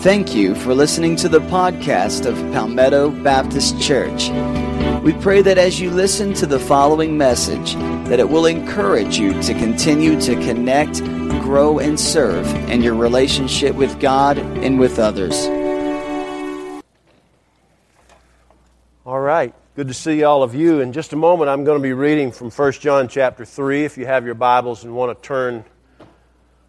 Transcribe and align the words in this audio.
Thank 0.00 0.34
you 0.34 0.54
for 0.54 0.74
listening 0.74 1.14
to 1.16 1.28
the 1.28 1.40
podcast 1.40 2.24
of 2.24 2.34
Palmetto 2.54 3.10
Baptist 3.10 3.78
Church. 3.78 4.30
We 5.02 5.12
pray 5.12 5.42
that 5.42 5.58
as 5.58 5.78
you 5.78 5.90
listen 5.90 6.32
to 6.36 6.46
the 6.46 6.58
following 6.58 7.18
message, 7.18 7.74
that 8.08 8.18
it 8.18 8.30
will 8.30 8.46
encourage 8.46 9.18
you 9.18 9.34
to 9.42 9.52
continue 9.52 10.18
to 10.22 10.36
connect, 10.36 11.04
grow, 11.42 11.78
and 11.78 12.00
serve 12.00 12.46
in 12.70 12.80
your 12.80 12.94
relationship 12.94 13.74
with 13.76 14.00
God 14.00 14.38
and 14.38 14.80
with 14.80 14.98
others. 14.98 15.36
All 19.04 19.20
right. 19.20 19.54
Good 19.76 19.88
to 19.88 19.94
see 19.94 20.22
all 20.22 20.42
of 20.42 20.54
you. 20.54 20.80
In 20.80 20.94
just 20.94 21.12
a 21.12 21.16
moment, 21.16 21.50
I'm 21.50 21.64
going 21.64 21.78
to 21.78 21.82
be 21.82 21.92
reading 21.92 22.32
from 22.32 22.50
1 22.50 22.72
John 22.72 23.06
chapter 23.06 23.44
3. 23.44 23.84
If 23.84 23.98
you 23.98 24.06
have 24.06 24.24
your 24.24 24.34
Bibles 24.34 24.82
and 24.82 24.96
want 24.96 25.14
to 25.14 25.28
turn 25.28 25.62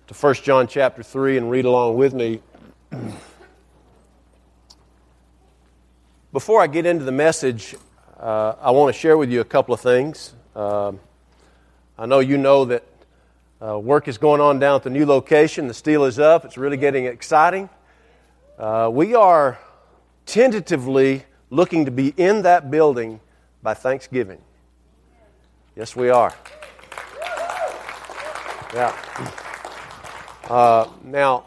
to 0.08 0.14
1 0.14 0.34
John 0.34 0.68
chapter 0.68 1.02
3 1.02 1.38
and 1.38 1.50
read 1.50 1.64
along 1.64 1.96
with 1.96 2.14
me, 2.14 2.42
Before 6.34 6.62
I 6.62 6.68
get 6.68 6.86
into 6.86 7.06
the 7.06 7.12
message, 7.12 7.76
uh, 8.20 8.56
I 8.62 8.72
want 8.72 8.94
to 8.94 9.00
share 9.00 9.18
with 9.18 9.32
you 9.32 9.40
a 9.40 9.46
couple 9.46 9.74
of 9.74 9.80
things. 9.80 10.34
Uh, 10.56 10.92
I 11.98 12.06
know 12.06 12.20
you 12.20 12.38
know 12.38 12.66
that 12.66 12.84
uh, 13.66 13.80
work 13.80 14.10
is 14.10 14.18
going 14.18 14.42
on 14.42 14.60
down 14.60 14.76
at 14.76 14.84
the 14.84 14.90
new 14.90 15.06
location. 15.06 15.68
The 15.68 15.74
steel 15.74 16.04
is 16.04 16.20
up, 16.20 16.44
it's 16.44 16.58
really 16.58 16.76
getting 16.76 17.06
exciting. 17.06 17.70
Uh, 18.58 18.90
we 18.92 19.16
are 19.16 19.58
tentatively 20.26 21.24
looking 21.50 21.86
to 21.86 21.92
be 21.92 22.14
in 22.18 22.42
that 22.42 22.70
building 22.70 23.22
by 23.64 23.74
Thanksgiving. 23.74 24.42
Yes, 25.78 25.96
we 25.96 26.10
are. 26.10 26.34
Yeah. 28.74 29.32
Uh, 30.50 30.90
now, 31.06 31.46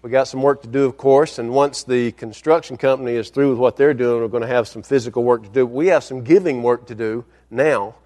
we 0.00 0.10
got 0.10 0.28
some 0.28 0.42
work 0.42 0.62
to 0.62 0.68
do, 0.68 0.84
of 0.84 0.96
course, 0.96 1.38
and 1.38 1.50
once 1.50 1.82
the 1.82 2.12
construction 2.12 2.76
company 2.76 3.12
is 3.12 3.30
through 3.30 3.50
with 3.50 3.58
what 3.58 3.76
they're 3.76 3.94
doing, 3.94 4.20
we're 4.20 4.28
going 4.28 4.42
to 4.42 4.46
have 4.46 4.68
some 4.68 4.82
physical 4.82 5.24
work 5.24 5.42
to 5.42 5.48
do. 5.48 5.66
We 5.66 5.88
have 5.88 6.04
some 6.04 6.22
giving 6.22 6.62
work 6.62 6.86
to 6.86 6.94
do 6.94 7.24
now. 7.50 7.96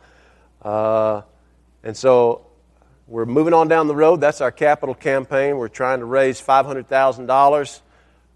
Uh, 0.62 1.22
and 1.82 1.94
so 1.94 2.46
we're 3.06 3.26
moving 3.26 3.52
on 3.52 3.68
down 3.68 3.88
the 3.88 3.94
road. 3.94 4.22
That's 4.22 4.40
our 4.40 4.50
capital 4.50 4.94
campaign. 4.94 5.58
We're 5.58 5.68
trying 5.68 5.98
to 5.98 6.06
raise 6.06 6.40
$500,000 6.40 7.80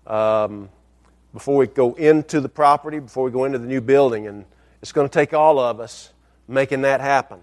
um, 0.07 0.69
before 1.33 1.57
we 1.57 1.67
go 1.67 1.95
into 1.95 2.43
the 2.43 2.51
property, 2.51 2.99
before 2.99 3.25
we 3.25 3.31
go 3.31 3.45
into 3.45 3.59
the 3.59 3.67
new 3.67 3.81
building. 3.81 4.27
And 4.27 4.45
it's 4.83 4.93
going 4.93 5.09
to 5.09 5.13
take 5.13 5.33
all 5.33 5.59
of 5.59 5.81
us 5.81 6.13
making 6.47 6.83
that 6.83 7.01
happen. 7.01 7.41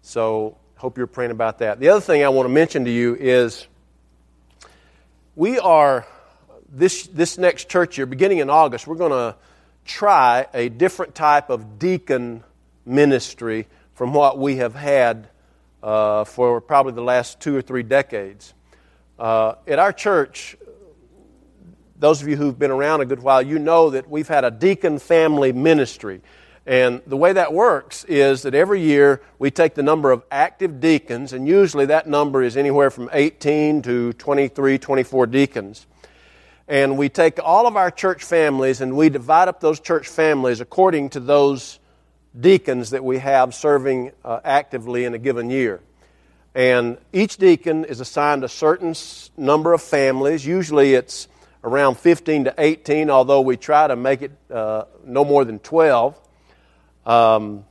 So 0.00 0.56
hope 0.74 0.98
you're 0.98 1.06
praying 1.06 1.30
about 1.30 1.58
that. 1.58 1.78
The 1.78 1.90
other 1.90 2.00
thing 2.00 2.24
I 2.24 2.30
want 2.30 2.46
to 2.46 2.52
mention 2.52 2.84
to 2.86 2.90
you 2.90 3.14
is 3.14 3.68
we 5.34 5.58
are, 5.58 6.06
this, 6.68 7.06
this 7.06 7.38
next 7.38 7.68
church 7.70 7.96
year, 7.96 8.06
beginning 8.06 8.38
in 8.38 8.50
August, 8.50 8.86
we're 8.86 8.96
going 8.96 9.12
to 9.12 9.34
try 9.84 10.46
a 10.52 10.68
different 10.68 11.14
type 11.14 11.48
of 11.48 11.78
deacon 11.78 12.44
ministry 12.84 13.66
from 13.94 14.12
what 14.12 14.38
we 14.38 14.56
have 14.56 14.74
had 14.74 15.28
uh, 15.82 16.24
for 16.24 16.60
probably 16.60 16.92
the 16.92 17.02
last 17.02 17.40
two 17.40 17.56
or 17.56 17.62
three 17.62 17.82
decades. 17.82 18.52
Uh, 19.18 19.54
at 19.66 19.78
our 19.78 19.92
church, 19.92 20.56
those 21.98 22.20
of 22.20 22.28
you 22.28 22.36
who've 22.36 22.58
been 22.58 22.70
around 22.70 23.00
a 23.00 23.06
good 23.06 23.22
while, 23.22 23.40
you 23.40 23.58
know 23.58 23.90
that 23.90 24.10
we've 24.10 24.28
had 24.28 24.44
a 24.44 24.50
deacon 24.50 24.98
family 24.98 25.52
ministry. 25.52 26.20
And 26.66 27.02
the 27.06 27.16
way 27.16 27.32
that 27.32 27.52
works 27.52 28.04
is 28.04 28.42
that 28.42 28.54
every 28.54 28.80
year 28.80 29.20
we 29.38 29.50
take 29.50 29.74
the 29.74 29.82
number 29.82 30.12
of 30.12 30.22
active 30.30 30.80
deacons, 30.80 31.32
and 31.32 31.46
usually 31.48 31.86
that 31.86 32.06
number 32.06 32.42
is 32.42 32.56
anywhere 32.56 32.90
from 32.90 33.10
18 33.12 33.82
to 33.82 34.12
23, 34.12 34.78
24 34.78 35.26
deacons. 35.26 35.86
And 36.68 36.96
we 36.96 37.08
take 37.08 37.40
all 37.42 37.66
of 37.66 37.76
our 37.76 37.90
church 37.90 38.22
families 38.22 38.80
and 38.80 38.96
we 38.96 39.08
divide 39.08 39.48
up 39.48 39.60
those 39.60 39.80
church 39.80 40.08
families 40.08 40.60
according 40.60 41.10
to 41.10 41.20
those 41.20 41.80
deacons 42.38 42.90
that 42.90 43.04
we 43.04 43.18
have 43.18 43.54
serving 43.54 44.12
uh, 44.24 44.40
actively 44.44 45.04
in 45.04 45.12
a 45.12 45.18
given 45.18 45.50
year. 45.50 45.80
And 46.54 46.98
each 47.12 47.36
deacon 47.38 47.84
is 47.84 48.00
assigned 48.00 48.44
a 48.44 48.48
certain 48.48 48.94
number 49.36 49.72
of 49.72 49.82
families. 49.82 50.46
Usually 50.46 50.94
it's 50.94 51.28
around 51.64 51.98
15 51.98 52.44
to 52.44 52.54
18, 52.56 53.10
although 53.10 53.40
we 53.40 53.56
try 53.56 53.86
to 53.86 53.96
make 53.96 54.22
it 54.22 54.32
uh, 54.50 54.84
no 55.04 55.24
more 55.24 55.44
than 55.44 55.58
12. 55.58 56.18
Um, 57.06 57.64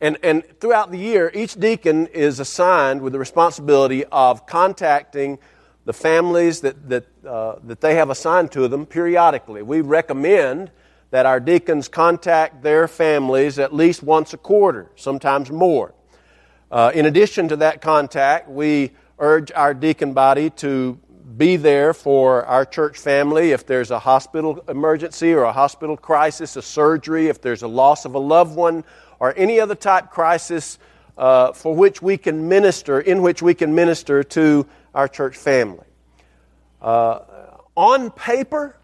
and, 0.00 0.18
and 0.22 0.42
throughout 0.60 0.90
the 0.90 0.98
year, 0.98 1.30
each 1.32 1.54
deacon 1.54 2.08
is 2.08 2.40
assigned 2.40 3.02
with 3.02 3.12
the 3.12 3.18
responsibility 3.18 4.04
of 4.06 4.46
contacting 4.46 5.38
the 5.84 5.92
families 5.92 6.60
that, 6.60 6.88
that, 6.88 7.06
uh, 7.26 7.56
that 7.64 7.80
they 7.80 7.94
have 7.94 8.10
assigned 8.10 8.50
to 8.52 8.68
them 8.68 8.86
periodically. 8.86 9.62
We 9.62 9.80
recommend 9.80 10.70
that 11.10 11.26
our 11.26 11.40
deacons 11.40 11.88
contact 11.88 12.62
their 12.62 12.88
families 12.88 13.58
at 13.58 13.74
least 13.74 14.02
once 14.02 14.32
a 14.32 14.38
quarter, 14.38 14.90
sometimes 14.96 15.50
more. 15.50 15.94
Uh, 16.70 16.90
in 16.94 17.06
addition 17.06 17.48
to 17.48 17.56
that 17.56 17.80
contact, 17.80 18.48
we 18.48 18.92
urge 19.18 19.52
our 19.52 19.74
deacon 19.74 20.14
body 20.14 20.50
to 20.50 20.98
be 21.36 21.56
there 21.56 21.94
for 21.94 22.44
our 22.46 22.64
church 22.64 22.98
family 22.98 23.52
if 23.52 23.66
there's 23.66 23.90
a 23.90 23.98
hospital 23.98 24.62
emergency 24.68 25.32
or 25.32 25.44
a 25.44 25.52
hospital 25.52 25.96
crisis, 25.96 26.56
a 26.56 26.62
surgery, 26.62 27.28
if 27.28 27.40
there's 27.40 27.62
a 27.62 27.68
loss 27.68 28.04
of 28.04 28.14
a 28.14 28.18
loved 28.18 28.56
one, 28.56 28.84
or 29.20 29.32
any 29.36 29.60
other 29.60 29.74
type 29.74 30.10
crisis 30.10 30.78
uh, 31.16 31.52
for 31.52 31.74
which 31.74 32.02
we 32.02 32.16
can 32.16 32.48
minister, 32.48 33.00
in 33.00 33.22
which 33.22 33.42
we 33.42 33.54
can 33.54 33.74
minister 33.74 34.22
to 34.22 34.66
our 34.94 35.08
church 35.08 35.36
family. 35.36 35.86
Uh, 36.80 37.20
on 37.76 38.10
paper, 38.10 38.76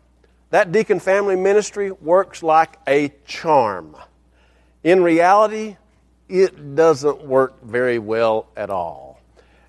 that 0.51 0.73
deacon 0.73 1.01
family 1.01 1.37
ministry 1.37 1.91
works 1.91 2.43
like 2.43 2.79
a 2.87 3.13
charm. 3.27 3.97
In 4.83 5.03
reality, 5.03 5.77
it 6.29 6.75
doesn't 6.75 7.25
work 7.25 7.63
very 7.63 7.99
well 7.99 8.49
at 8.57 8.71
all. 8.71 9.21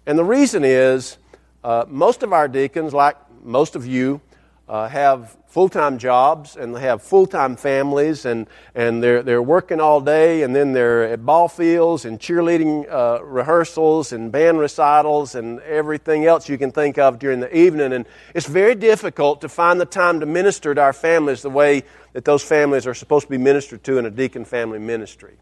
And 0.05 0.17
the 0.17 0.23
reason 0.23 0.63
is 0.63 1.17
uh, 1.63 1.85
most 1.87 2.23
of 2.23 2.33
our 2.33 2.47
deacons, 2.47 2.93
like 2.93 3.17
most 3.43 3.75
of 3.75 3.85
you, 3.85 4.21
uh, 4.69 4.87
have 4.87 5.35
full 5.47 5.67
time 5.67 5.97
jobs 5.97 6.55
and 6.55 6.75
they 6.75 6.81
have 6.81 7.01
full 7.01 7.25
time 7.25 7.55
families 7.55 8.25
and, 8.25 8.47
and 8.75 9.01
they're, 9.01 9.23
they're 9.23 9.41
working 9.41 9.81
all 9.81 9.99
day 9.99 10.43
and 10.43 10.55
then 10.55 10.73
they're 10.73 11.03
at 11.03 11.25
ball 11.25 11.47
fields 11.47 12.05
and 12.05 12.19
cheerleading 12.19 12.87
uh, 12.89 13.23
rehearsals 13.23 14.13
and 14.13 14.31
band 14.31 14.59
recitals 14.59 15.33
and 15.33 15.59
everything 15.61 16.25
else 16.25 16.47
you 16.47 16.57
can 16.57 16.71
think 16.71 16.99
of 16.99 17.17
during 17.17 17.39
the 17.39 17.57
evening. 17.57 17.93
And 17.93 18.05
it's 18.35 18.45
very 18.45 18.75
difficult 18.75 19.41
to 19.41 19.49
find 19.49 19.81
the 19.81 19.87
time 19.87 20.19
to 20.19 20.27
minister 20.27 20.75
to 20.75 20.81
our 20.81 20.93
families 20.93 21.41
the 21.41 21.49
way 21.49 21.83
that 22.13 22.23
those 22.23 22.43
families 22.43 22.85
are 22.85 22.93
supposed 22.93 23.25
to 23.25 23.31
be 23.31 23.39
ministered 23.39 23.83
to 23.85 23.97
in 23.97 24.05
a 24.05 24.11
deacon 24.11 24.45
family 24.45 24.79
ministry. 24.79 25.35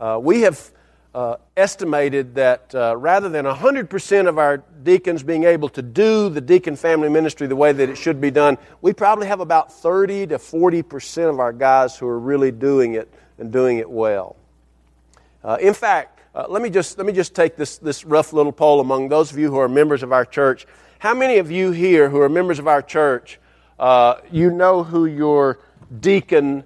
Uh, 0.00 0.18
we 0.22 0.40
have 0.42 0.72
uh, 1.14 1.36
estimated 1.56 2.34
that 2.34 2.74
uh, 2.74 2.94
rather 2.96 3.28
than 3.28 3.44
100% 3.44 4.28
of 4.28 4.38
our 4.38 4.58
deacons 4.82 5.22
being 5.22 5.44
able 5.44 5.68
to 5.70 5.82
do 5.82 6.28
the 6.28 6.40
deacon 6.40 6.76
family 6.76 7.08
ministry 7.08 7.46
the 7.46 7.56
way 7.56 7.72
that 7.72 7.88
it 7.88 7.96
should 7.96 8.20
be 8.20 8.30
done, 8.30 8.58
we 8.82 8.92
probably 8.92 9.26
have 9.26 9.40
about 9.40 9.72
30 9.72 10.28
to 10.28 10.38
40% 10.38 11.30
of 11.30 11.40
our 11.40 11.52
guys 11.52 11.96
who 11.96 12.06
are 12.06 12.18
really 12.18 12.50
doing 12.50 12.94
it 12.94 13.12
and 13.38 13.50
doing 13.50 13.78
it 13.78 13.88
well. 13.88 14.36
Uh, 15.42 15.56
in 15.60 15.72
fact, 15.72 16.20
uh, 16.34 16.44
let, 16.48 16.62
me 16.62 16.68
just, 16.68 16.98
let 16.98 17.06
me 17.06 17.12
just 17.12 17.34
take 17.34 17.56
this, 17.56 17.78
this 17.78 18.04
rough 18.04 18.32
little 18.32 18.52
poll 18.52 18.80
among 18.80 19.08
those 19.08 19.32
of 19.32 19.38
you 19.38 19.50
who 19.50 19.58
are 19.58 19.68
members 19.68 20.02
of 20.02 20.12
our 20.12 20.24
church. 20.24 20.66
How 20.98 21.14
many 21.14 21.38
of 21.38 21.50
you 21.50 21.70
here 21.70 22.10
who 22.10 22.20
are 22.20 22.28
members 22.28 22.58
of 22.58 22.68
our 22.68 22.82
church, 22.82 23.40
uh, 23.78 24.16
you 24.30 24.50
know 24.50 24.84
who 24.84 25.06
your 25.06 25.58
deacon 26.00 26.64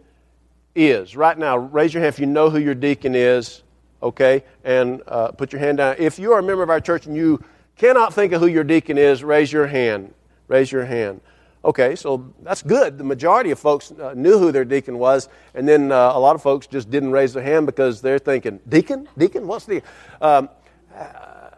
is? 0.75 1.15
Right 1.15 1.39
now, 1.39 1.59
raise 1.59 1.95
your 1.95 2.03
hand 2.03 2.15
if 2.15 2.19
you 2.19 2.27
know 2.27 2.51
who 2.51 2.59
your 2.59 2.75
deacon 2.75 3.15
is 3.15 3.63
okay? 4.03 4.45
And 4.65 5.03
uh, 5.07 5.33
put 5.33 5.53
your 5.53 5.61
hand 5.61 5.79
down. 5.79 5.97
If 5.99 6.19
you 6.19 6.33
are 6.33 6.41
a 6.41 6.43
member 6.43 6.63
of 6.63 6.71
our 6.71 6.81
church 6.81 7.07
and 7.07 7.17
you 7.17 7.43
cannot 7.77 8.15
think 8.15 8.33
of 8.33 8.41
who 8.41 8.47
your 8.47 8.65
deacon 8.65 8.99
is, 8.99 9.23
raise 9.25 9.53
your 9.53 9.67
hand. 9.67 10.13
Raise 10.49 10.71
your 10.73 10.85
hand. 10.85 11.21
Okay, 11.65 11.95
so 11.95 12.33
that's 12.43 12.63
good. 12.63 12.99
The 12.99 13.05
majority 13.05 13.53
of 13.53 13.59
folks 13.59 13.93
uh, 13.93 14.15
knew 14.17 14.39
who 14.39 14.51
their 14.51 14.65
deacon 14.65 14.99
was, 14.99 15.29
and 15.55 15.69
then 15.69 15.93
uh, 15.93 16.13
a 16.13 16.19
lot 16.19 16.35
of 16.35 16.43
folks 16.43 16.67
just 16.67 16.91
didn't 16.91 17.13
raise 17.13 17.35
their 17.35 17.43
hand 17.43 17.67
because 17.67 18.01
they're 18.01 18.19
thinking, 18.19 18.59
Deacon? 18.69 19.09
Deacon? 19.17 19.47
What's 19.47 19.67
the. 19.67 19.83
Um, 20.21 20.49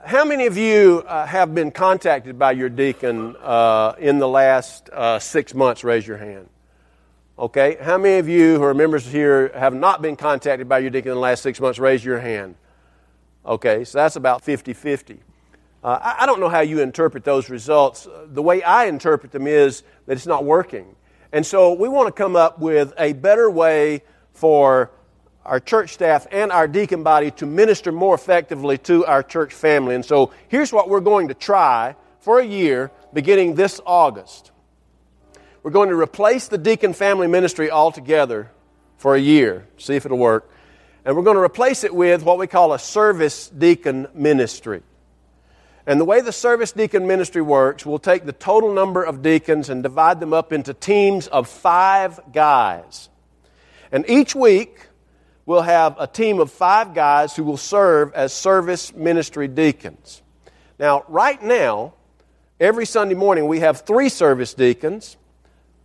how 0.05 0.27
many 0.27 0.45
of 0.45 0.59
you 0.59 1.03
uh, 1.07 1.25
have 1.25 1.55
been 1.55 1.71
contacted 1.71 2.39
by 2.39 2.53
your 2.53 2.69
deacon 2.69 3.35
uh, 3.43 3.95
in 3.99 4.19
the 4.19 4.29
last 4.29 4.91
uh, 4.91 5.19
six 5.19 5.55
months? 5.55 5.83
Raise 5.83 6.07
your 6.07 6.19
hand. 6.19 6.49
Okay, 7.37 7.77
how 7.81 7.99
many 7.99 8.19
of 8.19 8.29
you 8.29 8.59
who 8.59 8.63
are 8.63 8.75
members 8.75 9.05
here 9.05 9.51
have 9.57 9.75
not 9.75 10.01
been 10.01 10.15
contacted 10.15 10.69
by 10.69 10.79
your 10.79 10.91
deacon 10.91 11.11
in 11.11 11.17
the 11.17 11.21
last 11.21 11.43
six 11.43 11.61
months? 11.61 11.81
Raise 11.81 12.05
your 12.05 12.21
hand. 12.21 12.55
Okay, 13.45 13.83
so 13.83 13.99
that's 13.99 14.15
about 14.15 14.45
50 14.45 14.73
50. 14.73 15.19
Uh, 15.83 15.99
I, 16.01 16.23
I 16.23 16.27
don't 16.27 16.39
know 16.39 16.49
how 16.49 16.61
you 16.61 16.79
interpret 16.79 17.25
those 17.25 17.51
results. 17.51 18.07
The 18.27 18.41
way 18.41 18.63
I 18.63 18.85
interpret 18.85 19.33
them 19.33 19.49
is 19.49 19.83
that 20.07 20.13
it's 20.13 20.29
not 20.29 20.45
working. 20.45 20.95
And 21.33 21.45
so 21.45 21.73
we 21.73 21.89
want 21.89 22.07
to 22.07 22.13
come 22.13 22.37
up 22.37 22.61
with 22.61 22.93
a 22.97 23.15
better 23.15 23.51
way 23.51 24.05
for 24.33 24.93
our 25.45 25.59
church 25.59 25.93
staff 25.93 26.29
and 26.31 26.53
our 26.53 26.69
deacon 26.69 27.03
body 27.03 27.33
to 27.33 27.47
minister 27.47 27.91
more 27.91 28.15
effectively 28.15 28.79
to 28.79 29.05
our 29.07 29.25
church 29.25 29.53
family. 29.53 29.97
And 29.97 30.05
so 30.05 30.31
here's 30.47 30.73
what 30.73 30.89
we're 30.89 31.01
going 31.01 31.27
to 31.27 31.35
try 31.35 31.97
for 32.21 32.39
a 32.39 32.47
year 32.47 32.93
beginning 33.13 33.57
this 33.57 33.81
August. 33.85 34.53
We're 35.65 35.71
going 35.71 35.89
to 35.89 35.99
replace 35.99 36.49
the 36.49 36.59
deacon 36.59 36.93
family 36.93 37.27
ministry 37.27 37.71
altogether 37.71 38.51
for 38.99 39.15
a 39.15 39.19
year, 39.19 39.67
see 39.79 39.97
if 39.97 40.05
it'll 40.05 40.19
work. 40.19 40.51
And 41.07 41.17
we're 41.17 41.23
going 41.23 41.39
to 41.39 41.43
replace 41.43 41.85
it 41.85 41.95
with 41.95 42.23
what 42.23 42.39
we 42.39 42.47
call 42.47 42.75
a 42.75 42.79
service 42.79 43.49
deacon 43.49 44.07
ministry. 44.13 44.83
And 45.87 45.99
the 45.99 46.05
way 46.05 46.21
the 46.21 46.33
service 46.33 46.73
deacon 46.73 47.07
ministry 47.07 47.41
works, 47.41 47.87
we'll 47.87 47.99
take 47.99 48.27
the 48.27 48.33
total 48.33 48.75
number 48.75 49.03
of 49.03 49.23
deacons 49.23 49.71
and 49.71 49.83
divide 49.83 50.21
them 50.21 50.35
up 50.35 50.53
into 50.53 50.75
teams 50.75 51.29
of 51.29 51.49
five 51.49 52.21
guys. 52.31 53.09
And 53.91 54.05
each 54.07 54.35
week, 54.35 54.87
we'll 55.47 55.63
have 55.63 55.97
a 55.99 56.07
team 56.07 56.41
of 56.41 56.53
five 56.53 56.95
guys 56.95 57.35
who 57.35 57.43
will 57.43 57.57
serve 57.57 58.13
as 58.13 58.35
service 58.35 58.95
ministry 58.95 59.49
deacons. 59.49 60.21
Now, 60.79 61.05
right 61.09 61.43
now, 61.43 61.95
every 62.61 62.85
Sunday 62.85 63.15
morning, 63.15 63.49
we 63.49 63.61
have 63.61 63.81
three 63.81 64.11
service 64.11 64.53
deacons. 64.53 65.17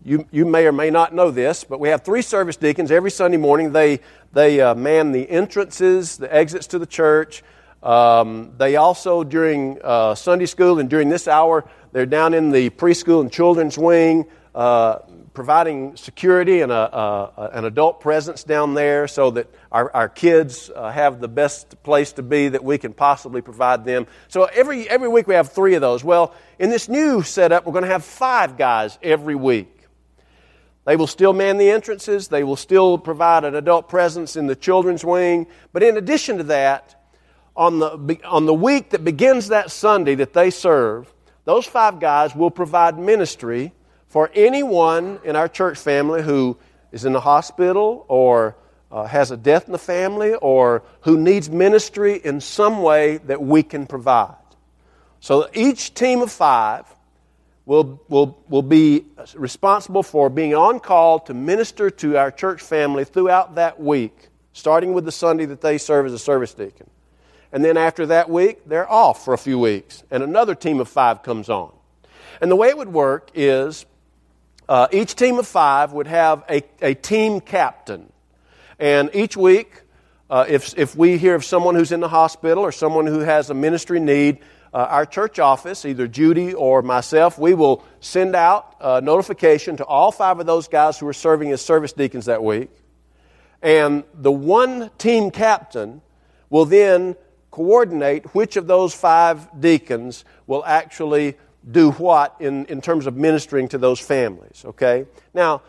You, 0.04 0.25
you 0.31 0.46
may 0.46 0.66
or 0.66 0.72
may 0.72 0.92
not 0.92 1.13
know 1.13 1.30
this, 1.30 1.66
but 1.66 1.80
we 1.80 1.90
have 1.90 2.04
three 2.04 2.22
service 2.22 2.56
deacons 2.56 2.90
every 2.90 3.12
Sunday 3.12 3.38
morning. 3.38 3.74
They, 3.74 4.00
they 4.31 4.62
uh, 4.62 4.74
man 4.74 5.12
the 5.12 5.30
entrances, 5.30 6.16
the 6.16 6.34
exits 6.34 6.68
to 6.68 6.80
the 6.80 6.86
church. 6.86 7.44
Um, 7.84 8.54
they 8.57 8.78
also, 8.78 9.25
during 9.25 9.78
uh, 9.84 10.16
Sunday 10.16 10.46
school 10.46 10.80
and 10.80 10.90
during 10.90 11.10
this 11.10 11.28
hour, 11.28 11.69
they're 11.92 12.06
down 12.06 12.34
in 12.34 12.51
the 12.51 12.69
preschool 12.69 13.19
and 13.19 13.30
children's 13.30 13.78
wing, 13.78 14.25
uh, 14.56 15.00
providing 15.34 15.98
security 15.98 16.62
and 16.62 16.72
a, 16.72 16.75
a, 16.75 17.50
an 17.54 17.66
adult 17.66 18.00
presence 18.00 18.46
down 18.46 18.75
there 18.75 19.06
so 19.06 19.31
that 19.31 19.48
our, 19.69 19.94
our 19.94 20.10
kids 20.10 20.72
uh, 20.74 20.92
have 20.92 21.19
the 21.19 21.28
best 21.28 21.81
place 21.84 22.13
to 22.13 22.24
be 22.24 22.48
that 22.48 22.63
we 22.63 22.78
can 22.78 22.94
possibly 22.94 23.42
provide 23.42 23.84
them. 23.84 24.07
So 24.30 24.46
every, 24.46 24.90
every 24.90 25.10
week 25.10 25.28
we 25.28 25.36
have 25.36 25.51
three 25.51 25.75
of 25.75 25.81
those. 25.81 26.06
Well, 26.06 26.34
in 26.57 26.69
this 26.69 26.88
new 26.88 27.22
setup, 27.22 27.66
we're 27.66 27.74
going 27.74 27.84
to 27.84 27.92
have 27.92 28.06
five 28.06 28.57
guys 28.57 28.98
every 29.04 29.36
week. 29.36 29.75
They 30.89 30.95
will 30.95 31.06
still 31.06 31.33
man 31.33 31.59
the 31.59 31.69
entrances, 31.69 32.30
they 32.30 32.44
will 32.44 32.56
still 32.56 32.97
provide 32.97 33.44
an 33.44 33.53
adult 33.53 33.89
presence 33.89 34.36
in 34.36 34.47
the 34.47 34.56
children's 34.56 35.06
wing. 35.06 35.45
But 35.71 35.83
in 35.83 35.97
addition 35.97 36.39
to 36.39 36.44
that, 36.45 37.00
on 37.56 37.77
the, 37.77 38.19
on 38.25 38.47
the 38.47 38.56
week 38.56 38.89
that 38.89 39.03
begins 39.03 39.50
that 39.50 39.69
Sunday 39.69 40.15
that 40.15 40.33
they 40.33 40.50
serve, 40.50 41.13
those 41.45 41.68
five 41.68 42.00
guys 42.00 42.36
will 42.36 42.50
provide 42.50 42.97
ministry 42.97 43.71
for 44.07 44.31
anyone 44.33 45.19
in 45.24 45.36
our 45.36 45.47
church 45.47 45.77
family 45.77 46.24
who 46.24 46.57
is 46.91 47.06
in 47.06 47.13
the 47.13 47.21
hospital 47.21 48.03
or 48.07 48.56
uh, 48.91 49.03
has 49.03 49.30
a 49.30 49.38
death 49.38 49.68
in 49.68 49.74
the 49.74 49.77
family 49.77 50.33
or 50.33 50.81
who 51.01 51.19
needs 51.19 51.51
ministry 51.51 52.15
in 52.15 52.41
some 52.41 52.81
way 52.81 53.18
that 53.18 53.39
we 53.39 53.62
can 53.62 53.86
provide. 53.86 54.33
So 55.19 55.47
each 55.53 55.94
team 55.94 56.24
of 56.24 56.31
five 56.31 56.88
will, 57.69 58.01
will, 58.10 58.44
will 58.50 58.63
be 58.63 59.06
responsible 59.36 60.01
for 60.01 60.27
being 60.31 60.56
on 60.56 60.80
call 60.80 61.19
to 61.19 61.36
minister 61.36 61.92
to 61.92 62.18
our 62.18 62.31
church 62.31 62.63
family 62.63 63.06
throughout 63.06 63.56
that 63.56 63.80
week, 63.80 64.30
starting 64.54 64.94
with 64.94 65.06
the 65.06 65.12
Sunday 65.12 65.45
that 65.45 65.62
they 65.62 65.77
serve 65.77 66.07
as 66.07 66.13
a 66.13 66.18
service 66.18 66.51
deacon. 66.56 66.89
And 67.51 67.63
then 67.63 67.77
after 67.77 68.07
that 68.07 68.27
week, 68.27 68.62
they're 68.66 68.92
off 68.92 69.24
for 69.24 69.36
a 69.36 69.38
few 69.38 69.60
weeks, 69.60 70.04
and 70.10 70.24
another 70.24 70.56
team 70.56 70.80
of 70.80 70.89
five 70.89 71.21
comes 71.21 71.48
on. 71.48 71.71
And 72.42 72.50
the 72.50 72.56
way 72.56 72.69
it 72.69 72.77
would 72.77 72.92
work 72.92 73.30
is 73.36 73.86
uh, 74.68 74.88
each 74.92 75.13
team 75.13 75.38
of 75.38 75.45
five 75.45 75.94
would 75.94 76.07
have 76.07 76.44
a, 76.50 76.63
a 76.81 76.95
team 76.95 77.39
captain. 77.39 78.12
And 78.80 79.12
each 79.13 79.38
week, 79.38 79.83
uh, 80.27 80.45
if, 80.50 80.75
if 80.75 80.95
we 80.95 81.19
hear 81.19 81.36
of 81.36 81.45
someone 81.45 81.75
who's 81.75 81.92
in 81.92 82.00
the 82.00 82.10
hospital 82.10 82.63
or 82.63 82.72
someone 82.72 83.06
who 83.06 83.19
has 83.19 83.51
a 83.51 83.54
ministry 83.54 84.00
need, 84.00 84.39
uh, 84.74 84.77
our 84.77 85.06
church 85.06 85.39
office, 85.39 85.86
either 85.86 86.07
Judy 86.07 86.54
or 86.54 86.81
myself, 86.81 87.39
we 87.39 87.54
will 87.54 87.83
send 88.00 88.36
out 88.36 88.75
a 88.80 89.01
notification 89.01 89.77
to 89.77 89.86
all 89.86 90.12
five 90.12 90.39
of 90.39 90.45
those 90.45 90.68
guys 90.68 91.00
who 91.00 91.07
are 91.07 91.13
serving 91.13 91.51
as 91.51 91.62
service 91.62 91.94
deacons 91.94 92.25
that 92.25 92.44
week. 92.44 92.69
And 93.62 94.04
the 94.13 94.31
one 94.31 94.92
team 94.98 95.31
captain 95.31 96.01
will 96.50 96.66
then 96.66 97.16
coordinate 97.51 98.33
which 98.36 98.57
of 98.57 98.68
those 98.68 98.94
five 98.94 99.48
deacons 99.60 100.24
will 100.48 100.63
actually 100.66 101.36
do 101.69 101.92
what 101.92 102.36
in, 102.39 102.65
in 102.65 102.81
terms 102.81 103.06
of 103.06 103.15
ministering 103.15 103.68
to 103.69 103.77
those 103.77 104.00
families, 104.00 104.63
okay? 104.65 105.06
Now, 105.33 105.62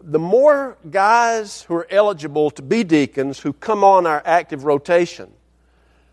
the 0.00 0.18
more 0.18 0.76
guys 0.90 1.62
who 1.62 1.74
are 1.74 1.86
eligible 1.90 2.50
to 2.52 2.62
be 2.62 2.84
deacons 2.84 3.38
who 3.40 3.52
come 3.52 3.84
on 3.84 4.06
our 4.06 4.22
active 4.24 4.64
rotation, 4.64 5.32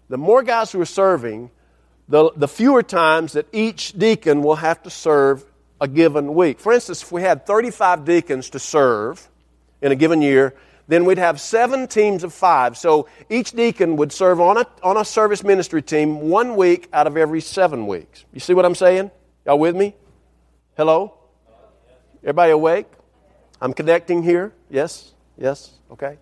the 0.10 0.18
more 0.18 0.44
guys 0.44 0.72
who 0.72 0.82
are 0.82 0.86
serving, 0.86 1.50
the, 2.08 2.32
the 2.36 2.48
fewer 2.48 2.84
times 2.84 3.34
that 3.34 3.48
each 3.52 3.94
deacon 3.94 4.44
will 4.44 4.56
have 4.56 4.84
to 4.84 4.90
serve 4.90 5.44
a 5.82 5.88
given 5.88 6.34
week. 6.34 6.60
For 6.60 6.72
instance, 6.72 7.04
if 7.04 7.12
we 7.12 7.22
had 7.22 7.46
35 7.46 8.06
deacons 8.06 8.50
to 8.52 8.60
serve 8.60 9.28
in 9.82 9.92
a 9.92 9.96
given 9.96 10.22
year, 10.22 10.54
then 10.88 11.06
we'd 11.06 11.18
have 11.18 11.42
seven 11.42 11.88
teams 11.88 12.24
of 12.24 12.34
five. 12.34 12.78
So 12.78 13.08
each 13.30 13.52
deacon 13.52 13.98
would 13.98 14.12
serve 14.12 14.40
on 14.40 14.58
a, 14.58 14.68
on 14.84 14.98
a 14.98 15.06
service 15.06 15.44
ministry 15.44 15.82
team 15.82 16.30
one 16.30 16.56
week 16.56 16.88
out 16.94 17.08
of 17.08 17.18
every 17.18 17.42
seven 17.42 17.88
weeks. 17.88 18.24
You 18.34 18.40
see 18.40 18.54
what 18.54 18.66
I'm 18.66 18.76
saying? 18.76 19.10
Y'all 19.46 19.60
with 19.60 19.76
me? 19.76 19.96
Hello? 20.78 21.16
Everybody 22.22 22.52
awake? 22.52 22.88
I'm 23.62 23.74
connecting 23.74 24.22
here? 24.22 24.54
Yes? 24.70 25.14
Yes? 25.38 25.72
Okay. 25.92 26.18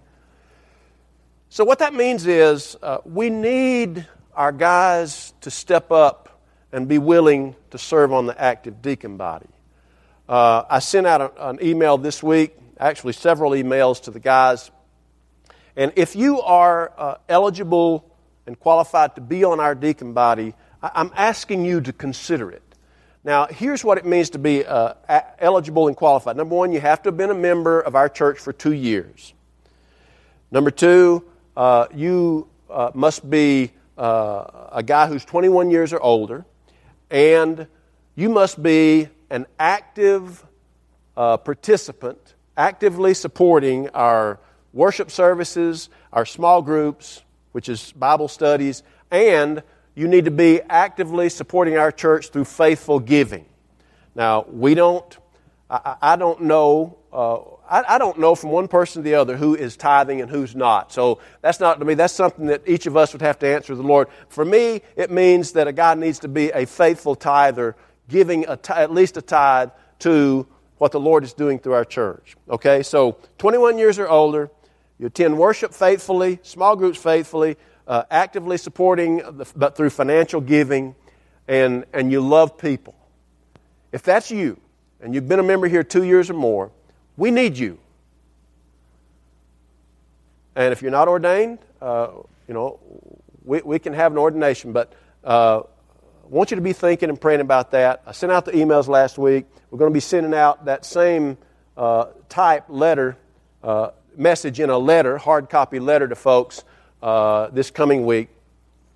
So, 1.50 1.64
what 1.64 1.80
that 1.80 1.94
means 1.94 2.26
is 2.26 2.76
uh, 2.82 2.98
we 3.06 3.30
need 3.30 4.08
our 4.36 4.52
guys 4.52 5.34
to 5.42 5.52
step 5.52 5.92
up 5.92 6.42
and 6.72 6.88
be 6.88 6.98
willing 6.98 7.56
to 7.72 7.78
serve 7.78 8.12
on 8.12 8.26
the 8.26 8.40
active 8.42 8.82
deacon 8.82 9.18
body. 9.18 9.48
Uh, 10.28 10.64
I 10.70 10.80
sent 10.80 11.06
out 11.06 11.22
a, 11.22 11.50
an 11.50 11.60
email 11.62 11.98
this 11.98 12.24
week 12.24 12.58
actually 12.80 13.14
several 13.14 13.52
emails 13.52 14.04
to 14.04 14.12
the 14.12 14.20
guys. 14.20 14.72
And 15.76 15.94
if 15.96 16.16
you 16.16 16.42
are 16.42 16.92
uh, 16.98 17.16
eligible 17.30 18.12
and 18.46 18.60
qualified 18.60 19.16
to 19.16 19.22
be 19.22 19.44
on 19.44 19.60
our 19.60 19.74
deacon 19.74 20.14
body, 20.14 20.54
I- 20.82 20.92
I'm 20.96 21.12
asking 21.16 21.66
you 21.66 21.82
to 21.82 21.94
consider 21.94 22.52
it. 22.52 22.62
Now, 23.24 23.46
here's 23.46 23.86
what 23.86 23.98
it 23.98 24.06
means 24.06 24.32
to 24.32 24.40
be 24.40 24.66
uh, 24.66 24.96
eligible 25.40 25.88
and 25.88 25.96
qualified. 25.96 26.36
Number 26.36 26.56
one, 26.56 26.74
you 26.74 26.82
have 26.82 27.02
to 27.04 27.08
have 27.08 27.18
been 27.18 27.30
a 27.30 27.36
member 27.36 27.80
of 27.80 27.96
our 27.96 28.10
church 28.10 28.38
for 28.38 28.52
two 28.52 28.74
years. 28.74 29.34
Number 30.52 30.72
two, 30.72 31.24
uh, 31.56 31.88
you 31.96 32.50
uh, 32.70 32.92
must 32.94 33.28
be 33.30 33.72
uh, 33.98 34.70
a 34.72 34.84
guy 34.84 35.08
who's 35.08 35.26
21 35.26 35.70
years 35.70 35.94
or 35.94 36.00
older, 36.02 36.46
and 37.10 37.68
you 38.16 38.30
must 38.30 38.62
be 38.62 39.10
an 39.30 39.46
active 39.60 40.44
uh, 41.16 41.38
participant 41.38 42.34
actively 42.58 43.14
supporting 43.14 43.90
our 43.90 44.40
worship 44.74 45.12
services, 45.12 45.90
our 46.12 46.26
small 46.26 46.62
groups, 46.62 47.24
which 47.52 47.70
is 47.70 47.92
Bible 47.94 48.28
studies, 48.28 48.84
and 49.12 49.64
you 49.96 50.08
need 50.08 50.26
to 50.26 50.32
be 50.32 50.62
actively 50.62 51.30
supporting 51.30 51.78
our 51.78 51.92
church 51.92 52.30
through 52.30 52.46
faithful 52.46 53.00
giving. 53.00 53.46
Now, 54.16 54.46
we 54.50 54.76
don't, 54.76 55.18
I, 55.70 55.96
I 56.02 56.16
don't 56.16 56.42
know, 56.42 56.98
uh, 57.12 57.40
I, 57.70 57.96
I, 57.96 57.98
don't 57.98 58.20
know 58.20 58.36
from 58.36 58.52
one 58.52 58.68
person 58.68 59.02
to 59.02 59.10
the 59.10 59.16
other 59.16 59.38
who 59.38 59.56
is 59.56 59.78
tithing 59.78 60.22
and 60.22 60.30
who's 60.30 60.56
not. 60.56 60.92
So 60.92 61.20
that's 61.42 61.60
not 61.60 61.80
to 61.80 61.86
me, 61.86 61.94
that's 61.94 62.14
something 62.14 62.48
that 62.48 62.62
each 62.68 62.86
of 62.86 62.98
us 62.98 63.14
would 63.14 63.22
have 63.22 63.40
to 63.40 63.48
answer 63.48 63.76
the 63.76 63.84
Lord. 63.84 64.10
For 64.30 64.44
me, 64.44 64.82
it 64.96 65.12
means 65.12 65.54
that 65.54 65.68
a 65.68 65.74
guy 65.74 65.94
needs 65.96 66.20
to 66.20 66.28
be 66.28 66.50
a 66.52 66.66
faithful 66.66 67.16
tither, 67.16 67.76
giving 68.10 68.46
a, 68.46 68.60
at 68.70 68.92
least 68.92 69.18
a 69.18 69.22
tithe 69.22 69.70
to 70.00 70.48
what 70.78 70.92
the 70.92 71.00
Lord 71.00 71.24
is 71.24 71.34
doing 71.34 71.60
through 71.60 71.74
our 71.74 71.86
church. 71.86 72.36
Okay, 72.50 72.84
so 72.84 73.18
21 73.38 73.78
years 73.78 74.00
or 74.00 74.10
older, 74.10 74.50
you 75.00 75.08
attend 75.08 75.38
worship 75.38 75.74
faithfully, 75.74 76.40
small 76.44 76.76
groups 76.76 76.98
faithfully, 76.98 77.58
uh, 77.88 78.04
actively 78.12 78.58
supporting, 78.58 79.18
the, 79.18 79.50
but 79.56 79.76
through 79.76 79.90
financial 79.90 80.42
giving, 80.42 80.96
and, 81.48 81.86
and 81.94 82.12
you 82.12 82.22
love 82.22 82.58
people. 82.58 82.96
If 83.92 84.04
that's 84.04 84.32
you, 84.32 84.60
and 85.00 85.14
you've 85.14 85.28
been 85.28 85.40
a 85.40 85.44
member 85.44 85.68
here 85.68 85.84
two 85.84 86.04
years 86.04 86.30
or 86.30 86.34
more, 86.34 86.72
we 87.18 87.32
need 87.32 87.58
you. 87.58 87.80
And 90.56 90.72
if 90.72 90.82
you're 90.82 90.92
not 90.92 91.08
ordained, 91.08 91.60
uh, 91.82 92.10
you 92.48 92.54
know, 92.54 92.80
we, 93.44 93.62
we 93.62 93.80
can 93.80 93.94
have 93.94 94.12
an 94.12 94.18
ordination, 94.18 94.72
but 94.72 94.94
uh, 95.24 95.62
I 95.62 96.28
want 96.28 96.52
you 96.52 96.56
to 96.56 96.62
be 96.62 96.74
thinking 96.74 97.10
and 97.10 97.20
praying 97.20 97.42
about 97.42 97.72
that. 97.72 98.04
I 98.06 98.12
sent 98.12 98.32
out 98.32 98.46
the 98.46 98.52
emails 98.52 98.88
last 98.88 99.18
week. 99.18 99.46
We're 99.72 99.80
going 99.80 99.92
to 99.92 99.94
be 99.94 100.00
sending 100.00 100.34
out 100.34 100.66
that 100.66 100.86
same 100.86 101.38
uh, 101.76 102.06
type 102.30 102.66
letter, 102.70 103.18
uh, 103.64 103.92
message 104.16 104.60
in 104.60 104.70
a 104.70 104.78
letter, 104.78 105.18
hard 105.18 105.50
copy 105.50 105.80
letter 105.80 106.08
to 106.08 106.16
folks 106.16 106.64
uh, 107.02 107.48
this 107.48 107.72
coming 107.72 108.06
week. 108.06 108.30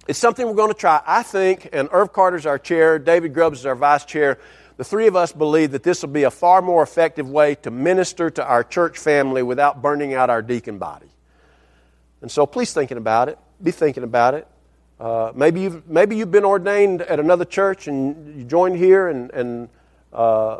It's 0.07 0.19
something 0.19 0.47
we're 0.47 0.53
going 0.53 0.71
to 0.71 0.79
try. 0.79 1.01
I 1.05 1.23
think, 1.23 1.69
and 1.73 1.89
Irv 1.91 2.13
Carter's 2.13 2.45
our 2.45 2.57
chair, 2.57 2.97
David 2.97 3.33
Grubbs 3.33 3.59
is 3.59 3.65
our 3.65 3.75
vice 3.75 4.05
chair. 4.05 4.39
The 4.77 4.83
three 4.83 5.07
of 5.07 5.15
us 5.15 5.31
believe 5.31 5.71
that 5.71 5.81
this 5.81 6.03
will 6.03 6.09
be 6.09 6.23
a 6.23 6.31
far 6.31 6.61
more 6.61 6.83
effective 6.83 7.27
way 7.27 7.55
to 7.55 7.71
minister 7.71 8.29
to 8.29 8.45
our 8.45 8.63
church 8.63 8.99
family 8.99 9.41
without 9.41 9.81
burning 9.81 10.13
out 10.13 10.29
our 10.29 10.43
deacon 10.43 10.77
body. 10.77 11.09
And 12.21 12.31
so 12.31 12.45
please 12.45 12.73
thinking 12.73 12.97
about 12.97 13.27
it. 13.27 13.39
Be 13.61 13.71
thinking 13.71 14.03
about 14.03 14.35
it. 14.35 14.47
Uh, 14.99 15.31
maybe, 15.35 15.61
you've, 15.61 15.87
maybe 15.87 16.15
you've 16.15 16.31
been 16.31 16.45
ordained 16.45 17.01
at 17.01 17.19
another 17.19 17.45
church 17.45 17.87
and 17.87 18.37
you 18.37 18.43
joined 18.43 18.77
here 18.77 19.07
and, 19.07 19.31
and 19.31 19.69
uh, 20.13 20.59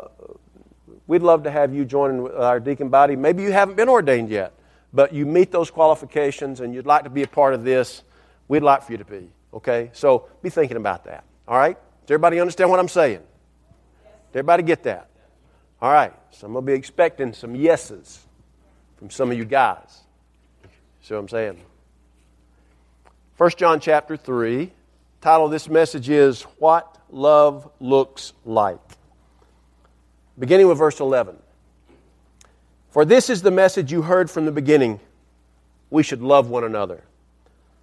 we'd 1.06 1.22
love 1.22 1.44
to 1.44 1.50
have 1.50 1.72
you 1.72 1.84
join 1.84 2.28
our 2.32 2.58
deacon 2.58 2.88
body. 2.88 3.14
Maybe 3.14 3.44
you 3.44 3.52
haven't 3.52 3.76
been 3.76 3.88
ordained 3.88 4.30
yet, 4.30 4.52
but 4.92 5.12
you 5.12 5.26
meet 5.26 5.52
those 5.52 5.70
qualifications 5.70 6.60
and 6.60 6.74
you'd 6.74 6.86
like 6.86 7.04
to 7.04 7.10
be 7.10 7.22
a 7.22 7.28
part 7.28 7.54
of 7.54 7.62
this. 7.62 8.02
We'd 8.48 8.62
like 8.62 8.82
for 8.82 8.92
you 8.92 8.98
to 8.98 9.04
be. 9.04 9.30
Okay? 9.54 9.90
So 9.92 10.28
be 10.42 10.50
thinking 10.50 10.76
about 10.76 11.04
that. 11.04 11.24
All 11.46 11.56
right? 11.56 11.76
Does 12.06 12.14
everybody 12.14 12.40
understand 12.40 12.70
what 12.70 12.80
I'm 12.80 12.88
saying? 12.88 13.20
Everybody 14.38 14.62
get 14.62 14.84
that? 14.84 15.10
All 15.82 15.92
right. 15.92 16.12
So 16.30 16.46
I'm 16.46 16.52
going 16.52 16.64
to 16.64 16.72
be 16.72 16.76
expecting 16.76 17.32
some 17.32 17.56
yeses 17.56 18.24
from 18.96 19.10
some 19.10 19.30
of 19.30 19.36
you 19.36 19.44
guys. 19.44 20.02
See 21.02 21.14
what 21.14 21.20
I'm 21.20 21.28
saying? 21.28 21.60
1 23.36 23.50
John 23.56 23.80
chapter 23.80 24.16
3. 24.16 24.70
Title 25.20 25.46
of 25.46 25.50
this 25.50 25.68
message 25.68 26.08
is 26.08 26.42
What 26.58 26.96
Love 27.10 27.68
Looks 27.80 28.32
Like. 28.44 28.78
Beginning 30.38 30.68
with 30.68 30.78
verse 30.78 31.00
11. 31.00 31.36
For 32.90 33.04
this 33.04 33.28
is 33.28 33.42
the 33.42 33.50
message 33.50 33.90
you 33.90 34.02
heard 34.02 34.30
from 34.30 34.44
the 34.44 34.52
beginning. 34.52 35.00
We 35.90 36.04
should 36.04 36.22
love 36.22 36.48
one 36.48 36.62
another. 36.62 37.02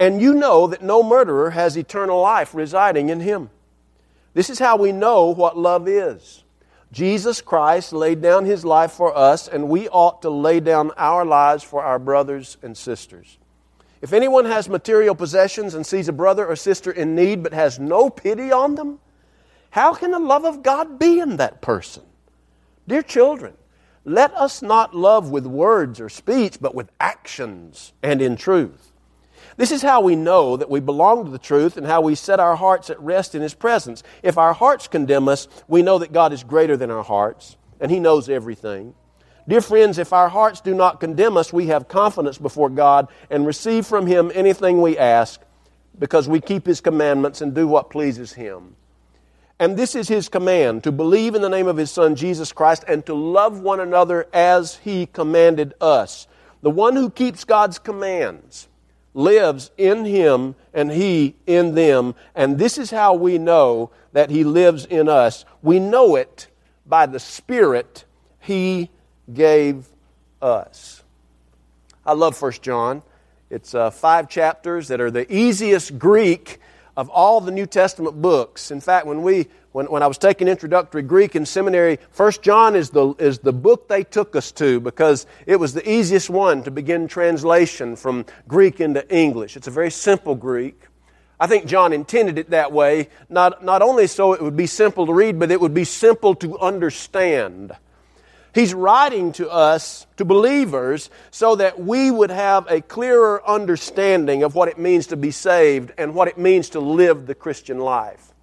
And 0.00 0.20
you 0.20 0.34
know 0.34 0.66
that 0.68 0.82
no 0.82 1.02
murderer 1.02 1.50
has 1.50 1.76
eternal 1.76 2.20
life 2.20 2.54
residing 2.54 3.08
in 3.08 3.20
him. 3.20 3.50
This 4.34 4.50
is 4.50 4.58
how 4.58 4.76
we 4.76 4.92
know 4.92 5.26
what 5.26 5.58
love 5.58 5.88
is. 5.88 6.44
Jesus 6.92 7.40
Christ 7.40 7.92
laid 7.92 8.22
down 8.22 8.44
his 8.44 8.64
life 8.64 8.92
for 8.92 9.16
us, 9.16 9.48
and 9.48 9.68
we 9.68 9.88
ought 9.88 10.22
to 10.22 10.30
lay 10.30 10.60
down 10.60 10.92
our 10.96 11.24
lives 11.24 11.62
for 11.62 11.82
our 11.82 11.98
brothers 11.98 12.56
and 12.62 12.76
sisters. 12.76 13.38
If 14.00 14.12
anyone 14.12 14.44
has 14.44 14.68
material 14.68 15.14
possessions 15.14 15.74
and 15.74 15.84
sees 15.84 16.08
a 16.08 16.12
brother 16.12 16.46
or 16.46 16.56
sister 16.56 16.90
in 16.90 17.14
need 17.14 17.42
but 17.42 17.52
has 17.52 17.78
no 17.78 18.08
pity 18.08 18.52
on 18.52 18.76
them, 18.76 19.00
how 19.70 19.92
can 19.92 20.12
the 20.12 20.18
love 20.18 20.44
of 20.44 20.62
God 20.62 20.98
be 20.98 21.18
in 21.18 21.36
that 21.36 21.60
person? 21.60 22.04
Dear 22.86 23.02
children, 23.02 23.54
let 24.04 24.32
us 24.34 24.62
not 24.62 24.94
love 24.94 25.30
with 25.30 25.46
words 25.46 26.00
or 26.00 26.08
speech, 26.08 26.58
but 26.60 26.74
with 26.74 26.90
actions 27.00 27.92
and 28.02 28.22
in 28.22 28.36
truth. 28.36 28.87
This 29.58 29.72
is 29.72 29.82
how 29.82 30.00
we 30.02 30.14
know 30.14 30.56
that 30.56 30.70
we 30.70 30.78
belong 30.78 31.24
to 31.24 31.32
the 31.32 31.38
truth 31.38 31.76
and 31.76 31.84
how 31.84 32.00
we 32.00 32.14
set 32.14 32.38
our 32.38 32.54
hearts 32.54 32.90
at 32.90 33.00
rest 33.00 33.34
in 33.34 33.42
His 33.42 33.54
presence. 33.54 34.04
If 34.22 34.38
our 34.38 34.52
hearts 34.52 34.86
condemn 34.86 35.28
us, 35.28 35.48
we 35.66 35.82
know 35.82 35.98
that 35.98 36.12
God 36.12 36.32
is 36.32 36.44
greater 36.44 36.76
than 36.76 36.92
our 36.92 37.02
hearts 37.02 37.56
and 37.80 37.90
He 37.90 37.98
knows 37.98 38.28
everything. 38.28 38.94
Dear 39.48 39.60
friends, 39.60 39.98
if 39.98 40.12
our 40.12 40.28
hearts 40.28 40.60
do 40.60 40.74
not 40.74 41.00
condemn 41.00 41.36
us, 41.36 41.52
we 41.52 41.66
have 41.66 41.88
confidence 41.88 42.38
before 42.38 42.70
God 42.70 43.08
and 43.30 43.44
receive 43.44 43.84
from 43.84 44.06
Him 44.06 44.30
anything 44.32 44.80
we 44.80 44.96
ask 44.96 45.40
because 45.98 46.28
we 46.28 46.40
keep 46.40 46.64
His 46.64 46.80
commandments 46.80 47.40
and 47.40 47.52
do 47.52 47.66
what 47.66 47.90
pleases 47.90 48.32
Him. 48.34 48.76
And 49.58 49.76
this 49.76 49.96
is 49.96 50.06
his 50.06 50.28
command 50.28 50.84
to 50.84 50.92
believe 50.92 51.34
in 51.34 51.42
the 51.42 51.48
name 51.48 51.66
of 51.66 51.76
his 51.76 51.90
Son, 51.90 52.14
Jesus 52.14 52.52
Christ, 52.52 52.84
and 52.86 53.04
to 53.06 53.14
love 53.14 53.58
one 53.58 53.80
another 53.80 54.28
as 54.32 54.76
he 54.76 55.06
commanded 55.06 55.74
us. 55.80 56.28
The 56.62 56.70
one 56.70 56.94
who 56.94 57.10
keeps 57.10 57.42
God's 57.42 57.80
commands 57.80 58.68
lives 59.18 59.72
in 59.76 60.04
him 60.04 60.54
and 60.72 60.92
he 60.92 61.34
in 61.44 61.74
them. 61.74 62.14
And 62.36 62.56
this 62.56 62.78
is 62.78 62.92
how 62.92 63.14
we 63.14 63.36
know 63.36 63.90
that 64.12 64.30
he 64.30 64.44
lives 64.44 64.84
in 64.84 65.08
us. 65.08 65.44
We 65.60 65.80
know 65.80 66.14
it 66.14 66.46
by 66.86 67.06
the 67.06 67.18
Spirit 67.18 68.04
he 68.38 68.90
gave 69.34 69.88
us. 70.40 71.02
I 72.06 72.12
love 72.12 72.36
First 72.36 72.62
John. 72.62 73.02
It's 73.50 73.74
uh, 73.74 73.90
five 73.90 74.28
chapters 74.28 74.86
that 74.88 75.00
are 75.00 75.10
the 75.10 75.30
easiest 75.34 75.98
Greek 75.98 76.60
of 76.96 77.10
all 77.10 77.40
the 77.40 77.50
New 77.50 77.66
Testament 77.66 78.22
books. 78.22 78.70
In 78.70 78.80
fact, 78.80 79.04
when, 79.04 79.22
we, 79.22 79.48
when, 79.78 79.86
when 79.86 80.02
I 80.02 80.08
was 80.08 80.18
taking 80.18 80.48
introductory 80.48 81.02
Greek 81.02 81.36
in 81.36 81.46
seminary, 81.46 82.00
First 82.10 82.42
John 82.42 82.74
is 82.74 82.90
the, 82.90 83.14
is 83.20 83.38
the 83.38 83.52
book 83.52 83.86
they 83.86 84.02
took 84.02 84.34
us 84.34 84.50
to 84.52 84.80
because 84.80 85.24
it 85.46 85.54
was 85.54 85.72
the 85.72 85.88
easiest 85.88 86.28
one 86.28 86.64
to 86.64 86.72
begin 86.72 87.06
translation 87.06 87.94
from 87.94 88.26
Greek 88.48 88.80
into 88.80 89.08
English. 89.08 89.56
It's 89.56 89.68
a 89.68 89.70
very 89.70 89.92
simple 89.92 90.34
Greek. 90.34 90.82
I 91.38 91.46
think 91.46 91.66
John 91.66 91.92
intended 91.92 92.38
it 92.38 92.50
that 92.50 92.72
way, 92.72 93.08
not, 93.28 93.64
not 93.64 93.80
only 93.80 94.08
so 94.08 94.32
it 94.32 94.42
would 94.42 94.56
be 94.56 94.66
simple 94.66 95.06
to 95.06 95.14
read, 95.14 95.38
but 95.38 95.52
it 95.52 95.60
would 95.60 95.74
be 95.74 95.84
simple 95.84 96.34
to 96.34 96.58
understand. 96.58 97.70
He's 98.52 98.74
writing 98.74 99.30
to 99.34 99.48
us, 99.48 100.08
to 100.16 100.24
believers, 100.24 101.08
so 101.30 101.54
that 101.54 101.78
we 101.78 102.10
would 102.10 102.30
have 102.30 102.66
a 102.68 102.80
clearer 102.80 103.48
understanding 103.48 104.42
of 104.42 104.56
what 104.56 104.66
it 104.66 104.76
means 104.76 105.06
to 105.06 105.16
be 105.16 105.30
saved 105.30 105.92
and 105.96 106.16
what 106.16 106.26
it 106.26 106.36
means 106.36 106.70
to 106.70 106.80
live 106.80 107.28
the 107.28 107.36
Christian 107.36 107.78
life. 107.78 108.34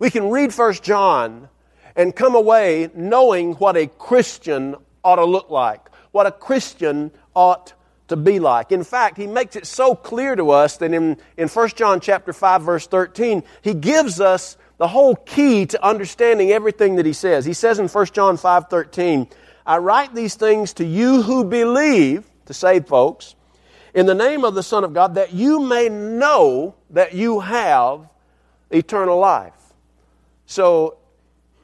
We 0.00 0.10
can 0.10 0.30
read 0.30 0.50
1 0.50 0.74
John 0.76 1.50
and 1.94 2.16
come 2.16 2.34
away 2.34 2.88
knowing 2.94 3.52
what 3.52 3.76
a 3.76 3.86
Christian 3.86 4.74
ought 5.04 5.16
to 5.16 5.26
look 5.26 5.50
like, 5.50 5.90
what 6.10 6.26
a 6.26 6.32
Christian 6.32 7.10
ought 7.34 7.74
to 8.08 8.16
be 8.16 8.40
like. 8.40 8.72
In 8.72 8.82
fact, 8.82 9.18
he 9.18 9.26
makes 9.26 9.56
it 9.56 9.66
so 9.66 9.94
clear 9.94 10.34
to 10.34 10.52
us 10.52 10.78
that 10.78 10.94
in, 10.94 11.18
in 11.36 11.48
1 11.48 11.68
John 11.76 12.00
chapter 12.00 12.32
5 12.32 12.62
verse 12.62 12.86
13, 12.86 13.42
he 13.60 13.74
gives 13.74 14.22
us 14.22 14.56
the 14.78 14.88
whole 14.88 15.14
key 15.14 15.66
to 15.66 15.84
understanding 15.84 16.50
everything 16.50 16.96
that 16.96 17.04
he 17.04 17.12
says. 17.12 17.44
He 17.44 17.52
says 17.52 17.78
in 17.78 17.86
1 17.86 18.06
John 18.06 18.38
5 18.38 18.70
13, 18.70 19.28
I 19.66 19.76
write 19.76 20.14
these 20.14 20.34
things 20.34 20.72
to 20.74 20.84
you 20.84 21.20
who 21.20 21.44
believe, 21.44 22.24
to 22.46 22.54
save 22.54 22.86
folks, 22.86 23.34
in 23.92 24.06
the 24.06 24.14
name 24.14 24.46
of 24.46 24.54
the 24.54 24.62
Son 24.62 24.82
of 24.82 24.94
God, 24.94 25.16
that 25.16 25.34
you 25.34 25.60
may 25.60 25.90
know 25.90 26.74
that 26.88 27.12
you 27.12 27.40
have 27.40 28.08
eternal 28.70 29.18
life. 29.18 29.59
So, 30.50 30.96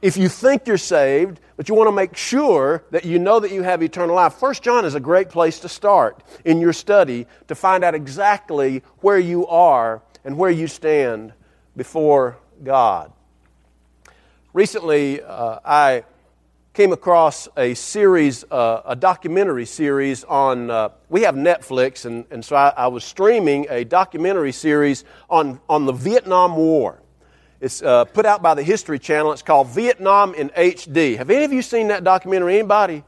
if 0.01 0.15
you 0.15 0.29
think 0.29 0.65
you're 0.65 0.77
saved, 0.77 1.41
but 1.57 1.67
you 1.67 1.75
want 1.75 1.89
to 1.89 1.91
make 1.91 2.15
sure 2.15 2.85
that 2.91 3.03
you 3.03 3.19
know 3.19 3.37
that 3.37 3.51
you 3.51 3.61
have 3.61 3.83
eternal 3.83 4.15
life, 4.15 4.35
First 4.35 4.63
John 4.63 4.85
is 4.85 4.95
a 4.95 4.99
great 5.01 5.27
place 5.27 5.59
to 5.59 5.67
start 5.67 6.23
in 6.45 6.61
your 6.61 6.71
study 6.71 7.27
to 7.49 7.55
find 7.55 7.83
out 7.83 7.95
exactly 7.95 8.83
where 8.99 9.19
you 9.19 9.45
are 9.47 10.01
and 10.23 10.37
where 10.37 10.49
you 10.49 10.67
stand 10.67 11.33
before 11.75 12.37
God. 12.63 13.11
Recently, 14.53 15.21
uh, 15.21 15.59
I 15.65 16.05
came 16.73 16.93
across 16.93 17.49
a 17.57 17.73
series, 17.73 18.45
uh, 18.49 18.83
a 18.85 18.95
documentary 18.95 19.65
series 19.65 20.23
on, 20.23 20.71
uh, 20.71 20.89
we 21.09 21.23
have 21.23 21.35
Netflix, 21.35 22.05
and, 22.05 22.23
and 22.31 22.45
so 22.45 22.55
I, 22.55 22.69
I, 22.69 22.87
was 22.87 23.03
streaming 23.03 23.67
a 23.69 23.83
documentary 23.83 24.53
series 24.53 25.03
on, 25.29 25.59
on 25.67 25.85
the 25.85 25.91
Vietnam 25.91 26.55
War. 26.55 27.01
It's 27.59 27.81
uh, 27.81 28.05
put 28.05 28.25
out 28.25 28.43
by 28.43 28.53
the 28.53 28.61
History 28.61 28.99
Channel. 28.99 29.31
It's 29.31 29.41
called 29.41 29.67
Vietnam 29.69 30.35
in 30.35 30.49
HD. 30.49 31.17
Have 31.17 31.31
any 31.31 31.43
of 31.43 31.51
you 31.51 31.63
seen 31.63 31.87
that 31.87 32.03
documentary? 32.03 32.59
Anybody? 32.59 33.03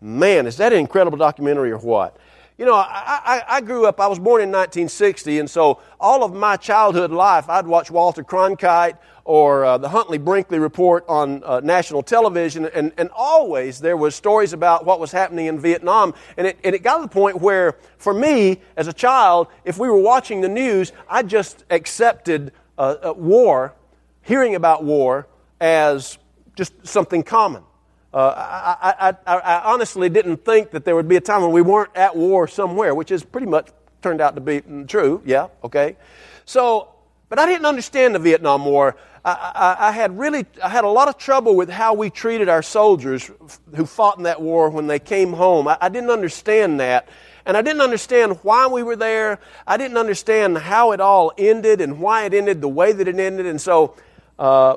Man, 0.00 0.46
is 0.46 0.56
that 0.56 0.72
an 0.72 0.80
incredible 0.80 1.16
documentary 1.16 1.70
or 1.70 1.78
what? 1.78 2.16
You 2.58 2.64
know, 2.64 2.74
I, 2.74 3.20
I, 3.24 3.42
I, 3.48 3.60
grew 3.60 3.86
up, 3.86 4.00
I 4.00 4.06
was 4.06 4.20
born 4.20 4.40
in 4.40 4.48
1960, 4.48 5.40
and 5.40 5.50
so 5.50 5.80
all 5.98 6.22
of 6.22 6.32
my 6.32 6.56
childhood 6.56 7.10
life, 7.10 7.48
I'd 7.48 7.66
watch 7.66 7.90
Walter 7.90 8.22
Cronkite 8.22 8.96
or 9.24 9.64
uh, 9.64 9.78
the 9.78 9.88
Huntley 9.88 10.18
Brinkley 10.18 10.60
Report 10.60 11.04
on 11.08 11.42
uh, 11.42 11.60
national 11.60 12.04
television, 12.04 12.66
and, 12.66 12.92
and 12.96 13.10
always 13.12 13.80
there 13.80 13.96
was 13.96 14.14
stories 14.14 14.52
about 14.52 14.84
what 14.84 15.00
was 15.00 15.10
happening 15.10 15.46
in 15.46 15.58
Vietnam. 15.58 16.14
And 16.36 16.46
it, 16.46 16.58
and 16.62 16.76
it 16.76 16.84
got 16.84 16.98
to 16.98 17.02
the 17.02 17.08
point 17.08 17.40
where, 17.40 17.76
for 17.98 18.14
me, 18.14 18.60
as 18.76 18.86
a 18.86 18.92
child, 18.92 19.48
if 19.64 19.78
we 19.78 19.88
were 19.88 19.98
watching 19.98 20.40
the 20.40 20.48
news, 20.48 20.92
I 21.08 21.24
just 21.24 21.64
accepted 21.70 22.52
uh, 22.78 22.96
uh 23.02 23.14
war, 23.14 23.74
hearing 24.24 24.54
about 24.54 24.84
war, 24.84 25.26
as 25.60 26.18
just 26.56 26.86
something 26.86 27.22
common. 27.22 27.62
Uh, 28.12 28.32
I, 28.36 29.08
I, 29.08 29.16
I, 29.26 29.38
I, 29.38 29.72
honestly 29.72 30.08
didn't 30.08 30.44
think 30.44 30.70
that 30.70 30.84
there 30.84 30.94
would 30.94 31.08
be 31.08 31.16
a 31.16 31.20
time 31.20 31.42
when 31.42 31.50
we 31.50 31.62
weren't 31.62 31.96
at 31.96 32.14
war 32.14 32.46
somewhere, 32.46 32.94
which 32.94 33.08
has 33.08 33.24
pretty 33.24 33.48
much 33.48 33.70
turned 34.02 34.20
out 34.20 34.36
to 34.36 34.40
be 34.40 34.62
true. 34.86 35.20
Yeah, 35.24 35.48
okay. 35.64 35.96
So, 36.44 36.90
but 37.28 37.40
I 37.40 37.46
didn't 37.46 37.66
understand 37.66 38.14
the 38.14 38.20
Vietnam 38.20 38.64
War. 38.66 38.96
I, 39.26 39.90
had 39.90 40.18
really, 40.18 40.44
I 40.62 40.68
had 40.68 40.84
a 40.84 40.88
lot 40.88 41.08
of 41.08 41.16
trouble 41.16 41.56
with 41.56 41.70
how 41.70 41.94
we 41.94 42.10
treated 42.10 42.50
our 42.50 42.62
soldiers 42.62 43.30
who 43.74 43.86
fought 43.86 44.18
in 44.18 44.24
that 44.24 44.40
war 44.40 44.68
when 44.68 44.86
they 44.86 44.98
came 44.98 45.32
home. 45.32 45.66
I 45.66 45.88
didn't 45.88 46.10
understand 46.10 46.78
that. 46.80 47.08
And 47.46 47.56
I 47.56 47.62
didn't 47.62 47.80
understand 47.80 48.38
why 48.42 48.66
we 48.66 48.82
were 48.82 48.96
there. 48.96 49.38
I 49.66 49.78
didn't 49.78 49.96
understand 49.96 50.58
how 50.58 50.92
it 50.92 51.00
all 51.00 51.32
ended 51.38 51.80
and 51.80 52.00
why 52.00 52.24
it 52.24 52.34
ended 52.34 52.60
the 52.60 52.68
way 52.68 52.92
that 52.92 53.08
it 53.08 53.18
ended. 53.18 53.46
And 53.46 53.60
so, 53.60 53.96
uh, 54.38 54.76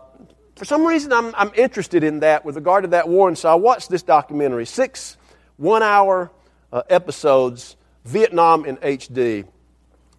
for 0.55 0.65
some 0.65 0.85
reason, 0.85 1.13
I'm, 1.13 1.33
I'm 1.35 1.51
interested 1.55 2.03
in 2.03 2.21
that 2.21 2.43
with 2.43 2.55
regard 2.55 2.83
to 2.83 2.89
that 2.89 3.07
war, 3.07 3.27
and 3.27 3.37
so 3.37 3.49
I 3.49 3.55
watched 3.55 3.89
this 3.89 4.03
documentary. 4.03 4.65
Six 4.65 5.17
one 5.57 5.83
hour 5.83 6.31
uh, 6.71 6.83
episodes, 6.89 7.75
Vietnam 8.05 8.65
in 8.65 8.77
HD. 8.77 9.45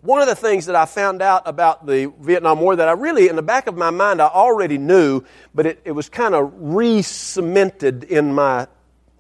One 0.01 0.21
of 0.21 0.29
the 0.29 0.37
things 0.37 0.67
that 0.67 0.77
I 0.77 0.85
found 0.85 1.23
out 1.23 1.43
about 1.47 1.87
the 1.87 2.13
Vietnam 2.21 2.61
War 2.61 2.77
that 2.77 2.89
I 2.89 2.93
really, 2.93 3.29
in 3.29 3.35
the 3.35 3.43
back 3.43 3.67
of 3.67 3.77
my 3.77 3.91
mind, 3.91 4.23
I 4.23 4.29
already 4.29 4.79
knew, 4.79 5.23
but 5.55 5.67
it, 5.67 5.81
it 5.85 5.93
was 5.93 6.09
kind 6.09 6.35
of 6.35 6.53
re 6.55 7.03
cemented 7.03 8.05
in 8.05 8.33
my 8.33 8.69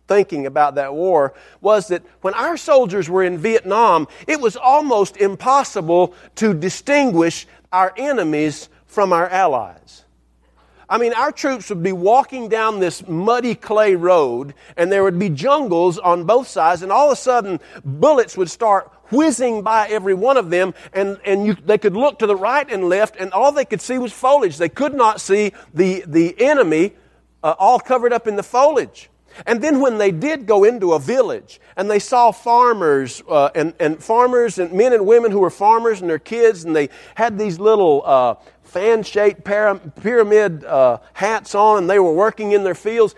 thinking 0.06 0.46
about 0.46 0.76
that 0.76 0.94
war 0.94 1.34
was 1.60 1.88
that 1.88 2.02
when 2.22 2.32
our 2.34 2.56
soldiers 2.56 3.10
were 3.10 3.22
in 3.22 3.38
Vietnam, 3.38 4.08
it 4.26 4.40
was 4.40 4.56
almost 4.56 5.16
impossible 5.18 6.14
to 6.36 6.54
distinguish 6.54 7.46
our 7.72 7.92
enemies 7.96 8.68
from 8.86 9.12
our 9.12 9.28
allies. 9.28 10.04
I 10.90 10.96
mean, 10.96 11.12
our 11.12 11.30
troops 11.30 11.68
would 11.68 11.82
be 11.82 11.92
walking 11.92 12.48
down 12.48 12.80
this 12.80 13.06
muddy 13.06 13.54
clay 13.54 13.94
road, 13.94 14.54
and 14.76 14.90
there 14.90 15.04
would 15.04 15.18
be 15.18 15.28
jungles 15.28 15.98
on 15.98 16.24
both 16.24 16.48
sides, 16.48 16.82
and 16.82 16.90
all 16.90 17.08
of 17.08 17.12
a 17.12 17.16
sudden, 17.16 17.60
bullets 17.84 18.36
would 18.36 18.48
start 18.48 18.90
whizzing 19.10 19.62
by 19.62 19.88
every 19.88 20.14
one 20.14 20.36
of 20.36 20.50
them, 20.50 20.72
and, 20.94 21.18
and 21.24 21.46
you, 21.46 21.54
they 21.54 21.78
could 21.78 21.94
look 21.94 22.18
to 22.20 22.26
the 22.26 22.36
right 22.36 22.70
and 22.70 22.88
left, 22.88 23.16
and 23.16 23.32
all 23.32 23.52
they 23.52 23.64
could 23.64 23.82
see 23.82 23.98
was 23.98 24.12
foliage. 24.12 24.56
They 24.56 24.68
could 24.68 24.94
not 24.94 25.20
see 25.20 25.52
the, 25.74 26.04
the 26.06 26.34
enemy 26.40 26.94
uh, 27.42 27.54
all 27.58 27.80
covered 27.80 28.12
up 28.12 28.26
in 28.26 28.36
the 28.36 28.42
foliage. 28.42 29.10
And 29.46 29.62
then 29.62 29.80
when 29.80 29.98
they 29.98 30.10
did 30.10 30.46
go 30.46 30.64
into 30.64 30.94
a 30.94 30.98
village 30.98 31.60
and 31.76 31.90
they 31.90 31.98
saw 31.98 32.32
farmers 32.32 33.22
uh, 33.28 33.50
and, 33.54 33.74
and 33.78 34.02
farmers 34.02 34.58
and 34.58 34.72
men 34.72 34.92
and 34.92 35.06
women 35.06 35.30
who 35.30 35.38
were 35.38 35.50
farmers 35.50 36.00
and 36.00 36.10
their 36.10 36.18
kids, 36.18 36.64
and 36.64 36.74
they 36.74 36.88
had 37.14 37.38
these 37.38 37.60
little 37.60 38.02
uh, 38.04 38.34
fan 38.68 39.02
shaped 39.02 39.44
pyramid 39.44 40.64
uh, 40.64 40.98
hats 41.14 41.54
on 41.54 41.78
and 41.78 41.90
they 41.90 41.98
were 41.98 42.12
working 42.12 42.52
in 42.52 42.64
their 42.64 42.74
fields. 42.74 43.14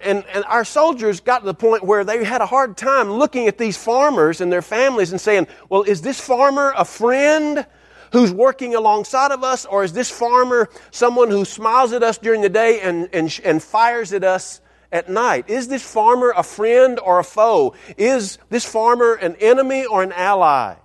And, 0.00 0.24
and 0.32 0.44
our 0.46 0.64
soldiers 0.64 1.20
got 1.20 1.40
to 1.40 1.46
the 1.46 1.54
point 1.54 1.84
where 1.84 2.04
they 2.04 2.24
had 2.24 2.40
a 2.40 2.46
hard 2.46 2.76
time 2.76 3.10
looking 3.10 3.48
at 3.48 3.58
these 3.58 3.76
farmers 3.76 4.40
and 4.40 4.50
their 4.50 4.62
families 4.62 5.10
and 5.10 5.20
saying, 5.20 5.46
well, 5.68 5.82
is 5.82 6.00
this 6.02 6.20
farmer 6.20 6.72
a 6.76 6.84
friend? 6.84 7.66
who's 8.12 8.32
working 8.32 8.76
alongside 8.76 9.32
of 9.32 9.42
us, 9.42 9.64
or 9.66 9.82
is 9.82 9.92
this 9.92 10.08
farmer 10.08 10.68
someone 10.92 11.30
who 11.30 11.44
smiles 11.44 11.92
at 11.92 12.04
us 12.04 12.16
during 12.16 12.42
the 12.42 12.48
day 12.48 12.80
and, 12.80 13.08
and, 13.12 13.40
and 13.44 13.60
fires 13.60 14.12
at 14.12 14.22
us 14.22 14.60
at 14.92 15.10
night? 15.10 15.50
Is 15.50 15.66
this 15.66 15.82
farmer 15.82 16.32
a 16.36 16.44
friend 16.44 17.00
or 17.00 17.18
a 17.18 17.24
foe? 17.24 17.74
Is 17.98 18.38
this 18.50 18.64
farmer 18.64 19.14
an 19.14 19.34
enemy 19.40 19.84
or 19.84 20.04
an 20.04 20.12
ally? 20.12 20.76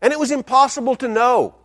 And 0.00 0.12
it 0.12 0.18
was 0.18 0.30
impossible 0.30 0.94
to 0.96 1.08
know. 1.08 1.56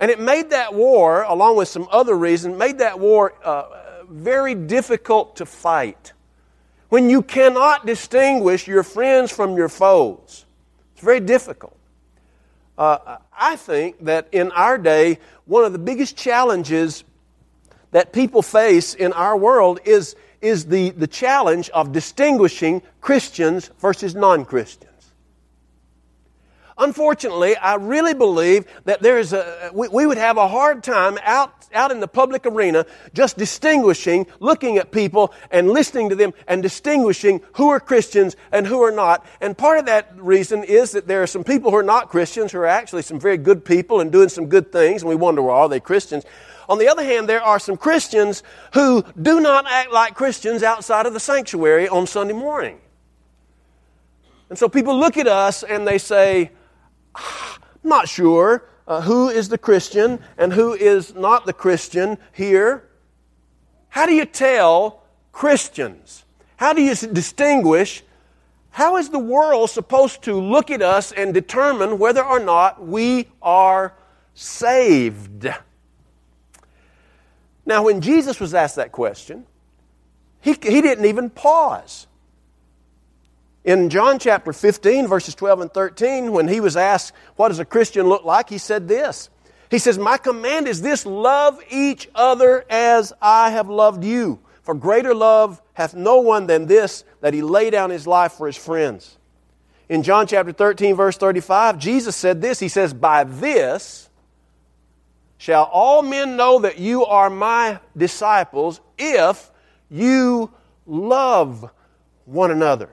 And 0.00 0.10
it 0.10 0.20
made 0.20 0.50
that 0.50 0.74
war, 0.74 1.22
along 1.22 1.56
with 1.56 1.68
some 1.68 1.88
other 1.90 2.16
reasons, 2.16 2.56
made 2.56 2.78
that 2.78 2.98
war 2.98 3.34
uh, 3.44 4.04
very 4.08 4.54
difficult 4.54 5.36
to 5.36 5.46
fight. 5.46 6.12
When 6.88 7.10
you 7.10 7.22
cannot 7.22 7.84
distinguish 7.84 8.66
your 8.66 8.82
friends 8.82 9.30
from 9.32 9.56
your 9.56 9.68
foes, 9.68 10.46
it's 10.94 11.04
very 11.04 11.20
difficult. 11.20 11.76
Uh, 12.78 13.18
I 13.36 13.56
think 13.56 14.04
that 14.04 14.28
in 14.30 14.52
our 14.52 14.78
day, 14.78 15.18
one 15.46 15.64
of 15.64 15.72
the 15.72 15.78
biggest 15.78 16.16
challenges 16.16 17.02
that 17.90 18.12
people 18.12 18.40
face 18.40 18.94
in 18.94 19.12
our 19.12 19.36
world 19.36 19.80
is, 19.84 20.14
is 20.40 20.66
the, 20.66 20.90
the 20.90 21.06
challenge 21.06 21.70
of 21.70 21.92
distinguishing 21.92 22.82
Christians 23.00 23.70
versus 23.80 24.14
non 24.14 24.44
Christians. 24.44 24.87
Unfortunately, 26.78 27.56
I 27.56 27.74
really 27.74 28.14
believe 28.14 28.64
that 28.84 29.02
there 29.02 29.18
is 29.18 29.32
a, 29.32 29.70
we, 29.74 29.88
we, 29.88 30.06
would 30.06 30.16
have 30.16 30.36
a 30.36 30.46
hard 30.46 30.84
time 30.84 31.18
out, 31.24 31.52
out 31.74 31.90
in 31.90 31.98
the 31.98 32.06
public 32.06 32.46
arena 32.46 32.86
just 33.12 33.36
distinguishing, 33.36 34.26
looking 34.38 34.78
at 34.78 34.92
people 34.92 35.34
and 35.50 35.68
listening 35.68 36.08
to 36.10 36.14
them 36.14 36.32
and 36.46 36.62
distinguishing 36.62 37.40
who 37.54 37.70
are 37.70 37.80
Christians 37.80 38.36
and 38.52 38.64
who 38.64 38.80
are 38.82 38.92
not. 38.92 39.26
And 39.40 39.58
part 39.58 39.80
of 39.80 39.86
that 39.86 40.12
reason 40.16 40.62
is 40.62 40.92
that 40.92 41.08
there 41.08 41.20
are 41.20 41.26
some 41.26 41.42
people 41.42 41.72
who 41.72 41.76
are 41.78 41.82
not 41.82 42.10
Christians 42.10 42.52
who 42.52 42.58
are 42.58 42.66
actually 42.66 43.02
some 43.02 43.18
very 43.18 43.38
good 43.38 43.64
people 43.64 44.00
and 44.00 44.12
doing 44.12 44.28
some 44.28 44.46
good 44.46 44.70
things, 44.70 45.02
and 45.02 45.08
we 45.08 45.16
wonder, 45.16 45.42
well, 45.42 45.56
are 45.56 45.68
they 45.68 45.80
Christians? 45.80 46.24
On 46.68 46.78
the 46.78 46.88
other 46.88 47.02
hand, 47.02 47.28
there 47.28 47.42
are 47.42 47.58
some 47.58 47.76
Christians 47.76 48.44
who 48.74 49.02
do 49.20 49.40
not 49.40 49.66
act 49.66 49.90
like 49.90 50.14
Christians 50.14 50.62
outside 50.62 51.06
of 51.06 51.12
the 51.12 51.20
sanctuary 51.20 51.88
on 51.88 52.06
Sunday 52.06 52.34
morning. 52.34 52.78
And 54.48 54.58
so 54.58 54.68
people 54.68 54.96
look 54.98 55.16
at 55.16 55.26
us 55.26 55.62
and 55.62 55.86
they 55.86 55.98
say, 55.98 56.52
I'm 57.18 57.60
not 57.82 58.08
sure 58.08 58.64
uh, 58.88 59.02
who 59.02 59.28
is 59.28 59.48
the 59.48 59.58
Christian 59.58 60.20
and 60.36 60.52
who 60.52 60.72
is 60.72 61.14
not 61.14 61.46
the 61.46 61.52
Christian 61.52 62.18
here. 62.32 62.88
How 63.90 64.06
do 64.06 64.14
you 64.14 64.24
tell 64.24 65.02
Christians? 65.30 66.24
How 66.56 66.72
do 66.72 66.82
you 66.82 66.94
distinguish? 66.94 68.02
How 68.70 68.96
is 68.96 69.10
the 69.10 69.18
world 69.18 69.70
supposed 69.70 70.22
to 70.24 70.34
look 70.34 70.70
at 70.70 70.82
us 70.82 71.12
and 71.12 71.32
determine 71.32 71.98
whether 71.98 72.24
or 72.24 72.40
not 72.40 72.84
we 72.84 73.28
are 73.40 73.94
saved? 74.34 75.48
Now, 77.64 77.84
when 77.84 78.00
Jesus 78.00 78.40
was 78.40 78.54
asked 78.54 78.76
that 78.76 78.90
question, 78.90 79.46
he, 80.40 80.52
he 80.52 80.80
didn't 80.80 81.04
even 81.04 81.30
pause. 81.30 82.07
In 83.68 83.90
John 83.90 84.18
chapter 84.18 84.54
15, 84.54 85.08
verses 85.08 85.34
12 85.34 85.60
and 85.60 85.70
13, 85.70 86.32
when 86.32 86.48
he 86.48 86.58
was 86.58 86.74
asked, 86.74 87.12
What 87.36 87.48
does 87.48 87.58
a 87.58 87.66
Christian 87.66 88.06
look 88.06 88.24
like? 88.24 88.48
he 88.48 88.56
said 88.56 88.88
this. 88.88 89.28
He 89.70 89.78
says, 89.78 89.98
My 89.98 90.16
command 90.16 90.66
is 90.66 90.80
this 90.80 91.04
love 91.04 91.60
each 91.68 92.08
other 92.14 92.64
as 92.70 93.12
I 93.20 93.50
have 93.50 93.68
loved 93.68 94.04
you. 94.04 94.38
For 94.62 94.74
greater 94.74 95.14
love 95.14 95.60
hath 95.74 95.94
no 95.94 96.20
one 96.20 96.46
than 96.46 96.64
this, 96.64 97.04
that 97.20 97.34
he 97.34 97.42
lay 97.42 97.68
down 97.68 97.90
his 97.90 98.06
life 98.06 98.32
for 98.32 98.46
his 98.46 98.56
friends. 98.56 99.18
In 99.90 100.02
John 100.02 100.26
chapter 100.26 100.52
13, 100.52 100.96
verse 100.96 101.18
35, 101.18 101.78
Jesus 101.78 102.16
said 102.16 102.40
this 102.40 102.58
He 102.58 102.68
says, 102.68 102.94
By 102.94 103.24
this 103.24 104.08
shall 105.36 105.64
all 105.64 106.00
men 106.00 106.38
know 106.38 106.60
that 106.60 106.78
you 106.78 107.04
are 107.04 107.28
my 107.28 107.80
disciples 107.94 108.80
if 108.96 109.50
you 109.90 110.54
love 110.86 111.70
one 112.24 112.50
another. 112.50 112.88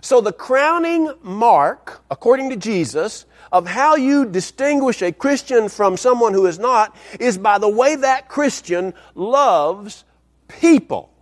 So, 0.00 0.20
the 0.20 0.32
crowning 0.32 1.12
mark, 1.22 2.02
according 2.10 2.50
to 2.50 2.56
Jesus, 2.56 3.26
of 3.52 3.66
how 3.66 3.96
you 3.96 4.26
distinguish 4.26 5.02
a 5.02 5.12
Christian 5.12 5.68
from 5.68 5.96
someone 5.96 6.32
who 6.32 6.46
is 6.46 6.58
not 6.58 6.94
is 7.18 7.38
by 7.38 7.58
the 7.58 7.68
way 7.68 7.96
that 7.96 8.28
Christian 8.28 8.92
loves 9.14 10.04
people. 10.48 11.12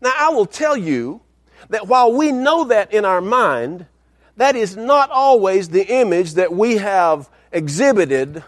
Now, 0.00 0.12
I 0.16 0.28
will 0.30 0.46
tell 0.46 0.76
you 0.76 1.22
that 1.70 1.88
while 1.88 2.12
we 2.12 2.30
know 2.30 2.64
that 2.64 2.92
in 2.92 3.04
our 3.04 3.20
mind, 3.20 3.86
that 4.36 4.56
is 4.56 4.76
not 4.76 5.10
always 5.10 5.68
the 5.68 5.86
image 5.86 6.34
that 6.34 6.52
we 6.52 6.76
have 6.76 7.30
exhibited 7.52 8.44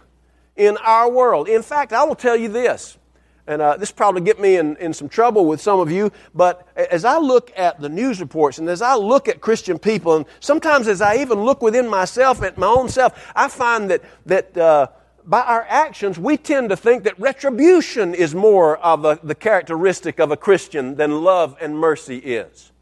in 0.54 0.76
our 0.78 1.10
world. 1.10 1.48
In 1.48 1.62
fact, 1.62 1.92
I 1.92 2.04
will 2.04 2.14
tell 2.14 2.36
you 2.36 2.48
this 2.48 2.98
and 3.46 3.62
uh, 3.62 3.76
this 3.76 3.92
probably 3.92 4.22
get 4.22 4.40
me 4.40 4.56
in, 4.56 4.76
in 4.76 4.92
some 4.92 5.08
trouble 5.08 5.46
with 5.46 5.60
some 5.60 5.78
of 5.78 5.90
you, 5.90 6.10
but 6.34 6.66
as 6.74 7.04
I 7.04 7.18
look 7.18 7.52
at 7.56 7.80
the 7.80 7.88
news 7.88 8.20
reports 8.20 8.58
and 8.58 8.68
as 8.68 8.82
I 8.82 8.96
look 8.96 9.28
at 9.28 9.40
Christian 9.40 9.78
people, 9.78 10.16
and 10.16 10.26
sometimes 10.40 10.88
as 10.88 11.00
I 11.00 11.18
even 11.18 11.40
look 11.40 11.62
within 11.62 11.88
myself, 11.88 12.42
at 12.42 12.58
my 12.58 12.66
own 12.66 12.88
self, 12.88 13.32
I 13.36 13.48
find 13.48 13.90
that, 13.90 14.02
that 14.26 14.56
uh, 14.56 14.88
by 15.24 15.42
our 15.42 15.64
actions, 15.68 16.18
we 16.18 16.36
tend 16.36 16.70
to 16.70 16.76
think 16.76 17.04
that 17.04 17.18
retribution 17.20 18.14
is 18.14 18.34
more 18.34 18.78
of 18.78 19.04
a, 19.04 19.18
the 19.22 19.34
characteristic 19.34 20.18
of 20.18 20.30
a 20.32 20.36
Christian 20.36 20.96
than 20.96 21.22
love 21.22 21.56
and 21.60 21.78
mercy 21.78 22.18
is. 22.18 22.72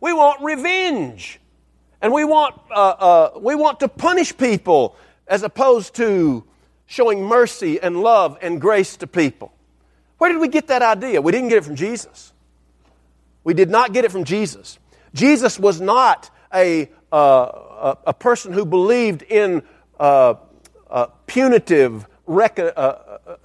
We 0.00 0.12
want 0.12 0.42
revenge, 0.42 1.40
and 2.00 2.12
we 2.12 2.24
want, 2.24 2.60
uh, 2.70 2.74
uh 2.74 3.30
we 3.40 3.54
want 3.54 3.80
to 3.80 3.88
punish 3.88 4.36
people 4.36 4.96
as 5.28 5.42
opposed 5.42 5.94
to 5.94 6.44
showing 6.86 7.24
mercy 7.24 7.80
and 7.80 8.02
love 8.02 8.36
and 8.42 8.60
grace 8.60 8.96
to 8.98 9.06
people. 9.06 9.52
Where 10.22 10.30
did 10.30 10.40
we 10.40 10.46
get 10.46 10.68
that 10.68 10.82
idea? 10.82 11.20
We 11.20 11.32
didn't 11.32 11.48
get 11.48 11.58
it 11.58 11.64
from 11.64 11.74
Jesus. 11.74 12.32
We 13.42 13.54
did 13.54 13.68
not 13.68 13.92
get 13.92 14.04
it 14.04 14.12
from 14.12 14.22
Jesus. 14.22 14.78
Jesus 15.14 15.58
was 15.58 15.80
not 15.80 16.30
a, 16.54 16.88
uh, 17.10 17.96
a, 18.06 18.14
person 18.14 18.52
who 18.52 18.64
believed 18.64 19.22
in 19.24 19.64
uh, 19.98 20.34
uh, 20.88 21.06
punitive, 21.26 22.06
uh, 22.28 22.38
uh, 22.38 23.18
uh, 23.26 23.36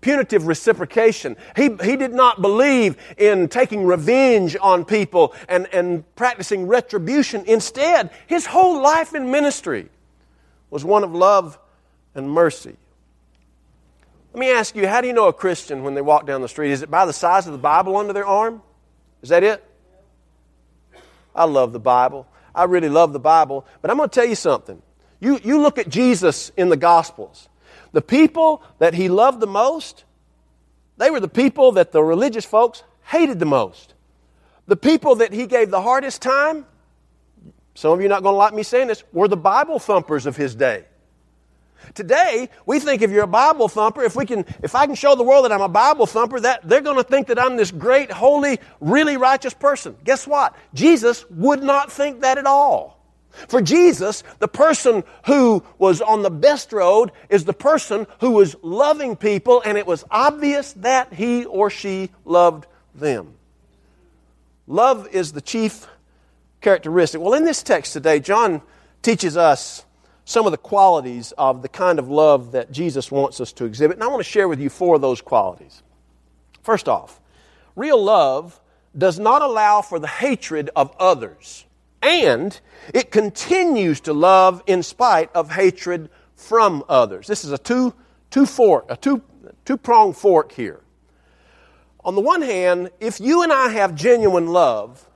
punitive 0.00 0.48
reciprocation. 0.48 1.36
He, 1.54 1.70
he 1.84 1.94
did 1.96 2.12
not 2.12 2.42
believe 2.42 2.96
in 3.16 3.46
taking 3.48 3.86
revenge 3.86 4.56
on 4.60 4.84
people 4.84 5.32
and, 5.48 5.68
and 5.72 6.02
practicing 6.16 6.66
retribution. 6.66 7.44
Instead, 7.46 8.10
his 8.26 8.46
whole 8.46 8.82
life 8.82 9.14
in 9.14 9.30
ministry 9.30 9.90
was 10.70 10.84
one 10.84 11.04
of 11.04 11.14
love 11.14 11.56
and 12.16 12.28
mercy. 12.28 12.76
Let 14.36 14.40
me 14.40 14.50
ask 14.50 14.76
you, 14.76 14.86
how 14.86 15.00
do 15.00 15.06
you 15.06 15.14
know 15.14 15.28
a 15.28 15.32
Christian 15.32 15.82
when 15.82 15.94
they 15.94 16.02
walk 16.02 16.26
down 16.26 16.42
the 16.42 16.48
street? 16.48 16.70
Is 16.70 16.82
it 16.82 16.90
by 16.90 17.06
the 17.06 17.12
size 17.14 17.46
of 17.46 17.52
the 17.52 17.58
Bible 17.58 17.96
under 17.96 18.12
their 18.12 18.26
arm? 18.26 18.60
Is 19.22 19.30
that 19.30 19.42
it? 19.42 19.64
I 21.34 21.44
love 21.44 21.72
the 21.72 21.80
Bible. 21.80 22.28
I 22.54 22.64
really 22.64 22.90
love 22.90 23.14
the 23.14 23.18
Bible. 23.18 23.64
But 23.80 23.90
I'm 23.90 23.96
going 23.96 24.10
to 24.10 24.14
tell 24.14 24.28
you 24.28 24.34
something. 24.34 24.82
You, 25.20 25.40
you 25.42 25.58
look 25.58 25.78
at 25.78 25.88
Jesus 25.88 26.52
in 26.54 26.68
the 26.68 26.76
Gospels. 26.76 27.48
The 27.92 28.02
people 28.02 28.62
that 28.78 28.92
he 28.92 29.08
loved 29.08 29.40
the 29.40 29.46
most, 29.46 30.04
they 30.98 31.08
were 31.08 31.20
the 31.20 31.28
people 31.28 31.72
that 31.72 31.92
the 31.92 32.04
religious 32.04 32.44
folks 32.44 32.82
hated 33.04 33.38
the 33.38 33.46
most. 33.46 33.94
The 34.66 34.76
people 34.76 35.14
that 35.14 35.32
he 35.32 35.46
gave 35.46 35.70
the 35.70 35.80
hardest 35.80 36.20
time, 36.20 36.66
some 37.74 37.90
of 37.90 38.00
you 38.00 38.06
are 38.06 38.10
not 38.10 38.22
going 38.22 38.34
to 38.34 38.36
like 38.36 38.52
me 38.52 38.64
saying 38.64 38.88
this, 38.88 39.02
were 39.14 39.28
the 39.28 39.36
Bible 39.38 39.78
thumpers 39.78 40.26
of 40.26 40.36
his 40.36 40.54
day. 40.54 40.84
Today, 41.94 42.48
we 42.66 42.80
think 42.80 43.02
if 43.02 43.10
you're 43.10 43.24
a 43.24 43.28
Bible 43.28 43.68
thumper, 43.68 44.02
if 44.02 44.16
we 44.16 44.26
can, 44.26 44.44
if 44.62 44.74
I 44.74 44.86
can 44.86 44.94
show 44.94 45.14
the 45.14 45.22
world 45.22 45.44
that 45.44 45.52
I'm 45.52 45.60
a 45.60 45.68
Bible 45.68 46.06
thumper, 46.06 46.40
that 46.40 46.68
they're 46.68 46.80
going 46.80 46.96
to 46.96 47.04
think 47.04 47.28
that 47.28 47.38
I'm 47.38 47.56
this 47.56 47.70
great, 47.70 48.10
holy, 48.10 48.58
really 48.80 49.16
righteous 49.16 49.54
person. 49.54 49.96
Guess 50.04 50.26
what? 50.26 50.54
Jesus 50.74 51.28
would 51.30 51.62
not 51.62 51.90
think 51.90 52.20
that 52.20 52.38
at 52.38 52.46
all. 52.46 52.96
For 53.48 53.60
Jesus, 53.60 54.24
the 54.38 54.48
person 54.48 55.04
who 55.26 55.62
was 55.78 56.00
on 56.00 56.22
the 56.22 56.30
best 56.30 56.72
road 56.72 57.12
is 57.28 57.44
the 57.44 57.52
person 57.52 58.06
who 58.20 58.30
was 58.30 58.56
loving 58.62 59.14
people, 59.14 59.62
and 59.64 59.76
it 59.76 59.86
was 59.86 60.04
obvious 60.10 60.72
that 60.74 61.12
he 61.12 61.44
or 61.44 61.68
she 61.68 62.10
loved 62.24 62.66
them. 62.94 63.34
Love 64.66 65.06
is 65.12 65.32
the 65.32 65.40
chief 65.40 65.86
characteristic. 66.60 67.20
Well, 67.20 67.34
in 67.34 67.44
this 67.44 67.62
text 67.62 67.92
today, 67.92 68.20
John 68.20 68.62
teaches 69.02 69.36
us 69.36 69.84
some 70.26 70.44
of 70.44 70.50
the 70.50 70.58
qualities 70.58 71.32
of 71.38 71.62
the 71.62 71.68
kind 71.68 72.00
of 72.00 72.10
love 72.10 72.50
that 72.50 72.72
Jesus 72.72 73.12
wants 73.12 73.40
us 73.40 73.52
to 73.52 73.64
exhibit. 73.64 73.96
And 73.96 74.04
I 74.04 74.08
want 74.08 74.18
to 74.18 74.28
share 74.28 74.48
with 74.48 74.60
you 74.60 74.68
four 74.68 74.96
of 74.96 75.00
those 75.00 75.22
qualities. 75.22 75.84
First 76.62 76.88
off, 76.88 77.20
real 77.76 78.02
love 78.02 78.60
does 78.98 79.20
not 79.20 79.40
allow 79.40 79.82
for 79.82 80.00
the 80.00 80.08
hatred 80.08 80.68
of 80.74 80.92
others, 80.98 81.64
and 82.02 82.60
it 82.92 83.12
continues 83.12 84.00
to 84.00 84.12
love 84.12 84.64
in 84.66 84.82
spite 84.82 85.30
of 85.32 85.52
hatred 85.52 86.10
from 86.34 86.82
others. 86.88 87.28
This 87.28 87.44
is 87.44 87.52
a 87.52 87.58
two, 87.58 87.94
two 88.30 88.46
fork, 88.46 88.86
a 88.88 88.96
two, 88.96 89.22
two 89.64 89.76
pronged 89.76 90.16
fork 90.16 90.50
here. 90.50 90.80
On 92.04 92.16
the 92.16 92.20
one 92.20 92.42
hand, 92.42 92.90
if 92.98 93.20
you 93.20 93.44
and 93.44 93.52
I 93.52 93.68
have 93.68 93.94
genuine 93.94 94.48
love, 94.48 95.08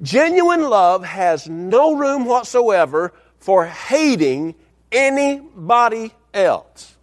genuine 0.00 0.70
love 0.70 1.04
has 1.04 1.50
no 1.50 1.96
room 1.96 2.24
whatsoever 2.24 3.12
for 3.38 3.66
hating 3.66 4.54
anybody 4.90 6.12
else. 6.32 6.96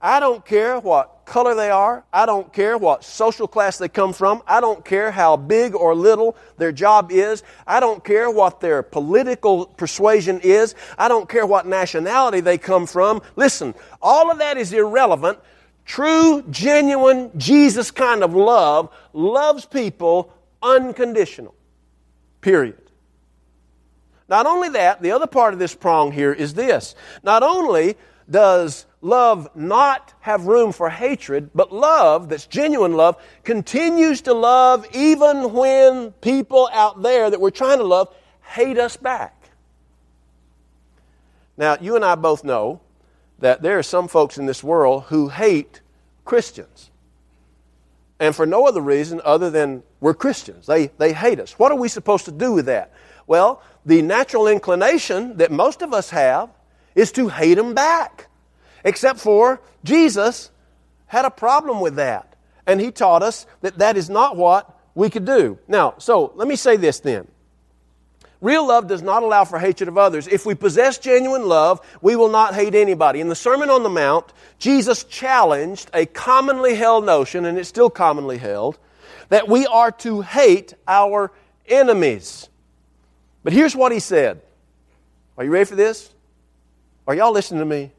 I 0.00 0.18
don't 0.18 0.44
care 0.44 0.80
what 0.80 1.22
color 1.24 1.54
they 1.54 1.70
are. 1.70 2.04
I 2.12 2.26
don't 2.26 2.52
care 2.52 2.76
what 2.76 3.04
social 3.04 3.46
class 3.46 3.78
they 3.78 3.88
come 3.88 4.12
from. 4.12 4.42
I 4.48 4.60
don't 4.60 4.84
care 4.84 5.12
how 5.12 5.36
big 5.36 5.76
or 5.76 5.94
little 5.94 6.36
their 6.58 6.72
job 6.72 7.12
is. 7.12 7.44
I 7.66 7.78
don't 7.78 8.02
care 8.02 8.28
what 8.28 8.60
their 8.60 8.82
political 8.82 9.66
persuasion 9.66 10.40
is. 10.42 10.74
I 10.98 11.06
don't 11.06 11.28
care 11.28 11.46
what 11.46 11.66
nationality 11.66 12.40
they 12.40 12.58
come 12.58 12.86
from. 12.86 13.22
Listen, 13.36 13.74
all 14.02 14.30
of 14.30 14.38
that 14.38 14.58
is 14.58 14.72
irrelevant. 14.72 15.38
True, 15.84 16.42
genuine, 16.50 17.30
Jesus 17.38 17.92
kind 17.92 18.24
of 18.24 18.34
love 18.34 18.92
loves 19.12 19.64
people 19.64 20.32
unconditional. 20.62 21.54
Period. 22.40 22.81
Not 24.32 24.46
only 24.46 24.70
that, 24.70 25.02
the 25.02 25.10
other 25.10 25.26
part 25.26 25.52
of 25.52 25.58
this 25.58 25.74
prong 25.74 26.10
here 26.10 26.32
is 26.32 26.54
this. 26.54 26.94
Not 27.22 27.42
only 27.42 27.98
does 28.30 28.86
love 29.02 29.46
not 29.54 30.14
have 30.20 30.46
room 30.46 30.72
for 30.72 30.88
hatred, 30.88 31.50
but 31.54 31.70
love, 31.70 32.30
that's 32.30 32.46
genuine 32.46 32.94
love, 32.94 33.22
continues 33.44 34.22
to 34.22 34.32
love 34.32 34.86
even 34.94 35.52
when 35.52 36.12
people 36.12 36.70
out 36.72 37.02
there 37.02 37.28
that 37.28 37.42
we're 37.42 37.50
trying 37.50 37.76
to 37.76 37.84
love 37.84 38.08
hate 38.40 38.78
us 38.78 38.96
back. 38.96 39.50
Now, 41.58 41.76
you 41.78 41.94
and 41.94 42.02
I 42.02 42.14
both 42.14 42.42
know 42.42 42.80
that 43.40 43.60
there 43.60 43.78
are 43.78 43.82
some 43.82 44.08
folks 44.08 44.38
in 44.38 44.46
this 44.46 44.64
world 44.64 45.02
who 45.08 45.28
hate 45.28 45.82
Christians. 46.24 46.90
And 48.18 48.34
for 48.34 48.46
no 48.46 48.66
other 48.66 48.80
reason 48.80 49.20
other 49.26 49.50
than 49.50 49.82
we're 50.00 50.14
Christians. 50.14 50.64
They, 50.64 50.86
they 50.86 51.12
hate 51.12 51.38
us. 51.38 51.58
What 51.58 51.70
are 51.70 51.76
we 51.76 51.88
supposed 51.88 52.24
to 52.24 52.32
do 52.32 52.52
with 52.52 52.64
that? 52.64 52.94
Well, 53.26 53.62
the 53.84 54.02
natural 54.02 54.46
inclination 54.46 55.36
that 55.38 55.50
most 55.50 55.82
of 55.82 55.92
us 55.92 56.10
have 56.10 56.50
is 56.94 57.12
to 57.12 57.28
hate 57.28 57.54
them 57.54 57.74
back. 57.74 58.28
Except 58.84 59.18
for 59.18 59.60
Jesus 59.84 60.50
had 61.06 61.24
a 61.24 61.30
problem 61.30 61.80
with 61.80 61.96
that. 61.96 62.36
And 62.66 62.80
he 62.80 62.90
taught 62.90 63.22
us 63.22 63.46
that 63.60 63.78
that 63.78 63.96
is 63.96 64.08
not 64.08 64.36
what 64.36 64.78
we 64.94 65.10
could 65.10 65.24
do. 65.24 65.58
Now, 65.66 65.94
so 65.98 66.32
let 66.36 66.46
me 66.46 66.56
say 66.56 66.76
this 66.76 67.00
then. 67.00 67.26
Real 68.40 68.66
love 68.66 68.88
does 68.88 69.02
not 69.02 69.22
allow 69.22 69.44
for 69.44 69.60
hatred 69.60 69.88
of 69.88 69.96
others. 69.96 70.26
If 70.26 70.44
we 70.44 70.56
possess 70.56 70.98
genuine 70.98 71.46
love, 71.46 71.80
we 72.00 72.16
will 72.16 72.28
not 72.28 72.56
hate 72.56 72.74
anybody. 72.74 73.20
In 73.20 73.28
the 73.28 73.36
Sermon 73.36 73.70
on 73.70 73.84
the 73.84 73.88
Mount, 73.88 74.32
Jesus 74.58 75.04
challenged 75.04 75.88
a 75.94 76.06
commonly 76.06 76.74
held 76.74 77.06
notion, 77.06 77.44
and 77.44 77.56
it's 77.56 77.68
still 77.68 77.88
commonly 77.88 78.38
held, 78.38 78.78
that 79.28 79.48
we 79.48 79.64
are 79.66 79.92
to 79.92 80.22
hate 80.22 80.74
our 80.88 81.30
enemies. 81.66 82.48
But 83.42 83.52
here's 83.52 83.74
what 83.74 83.92
he 83.92 83.98
said. 83.98 84.40
Are 85.36 85.44
you 85.44 85.50
ready 85.50 85.64
for 85.64 85.74
this? 85.74 86.10
Are 87.06 87.14
y'all 87.14 87.32
listening 87.32 87.60
to 87.60 87.66
me? 87.66 87.90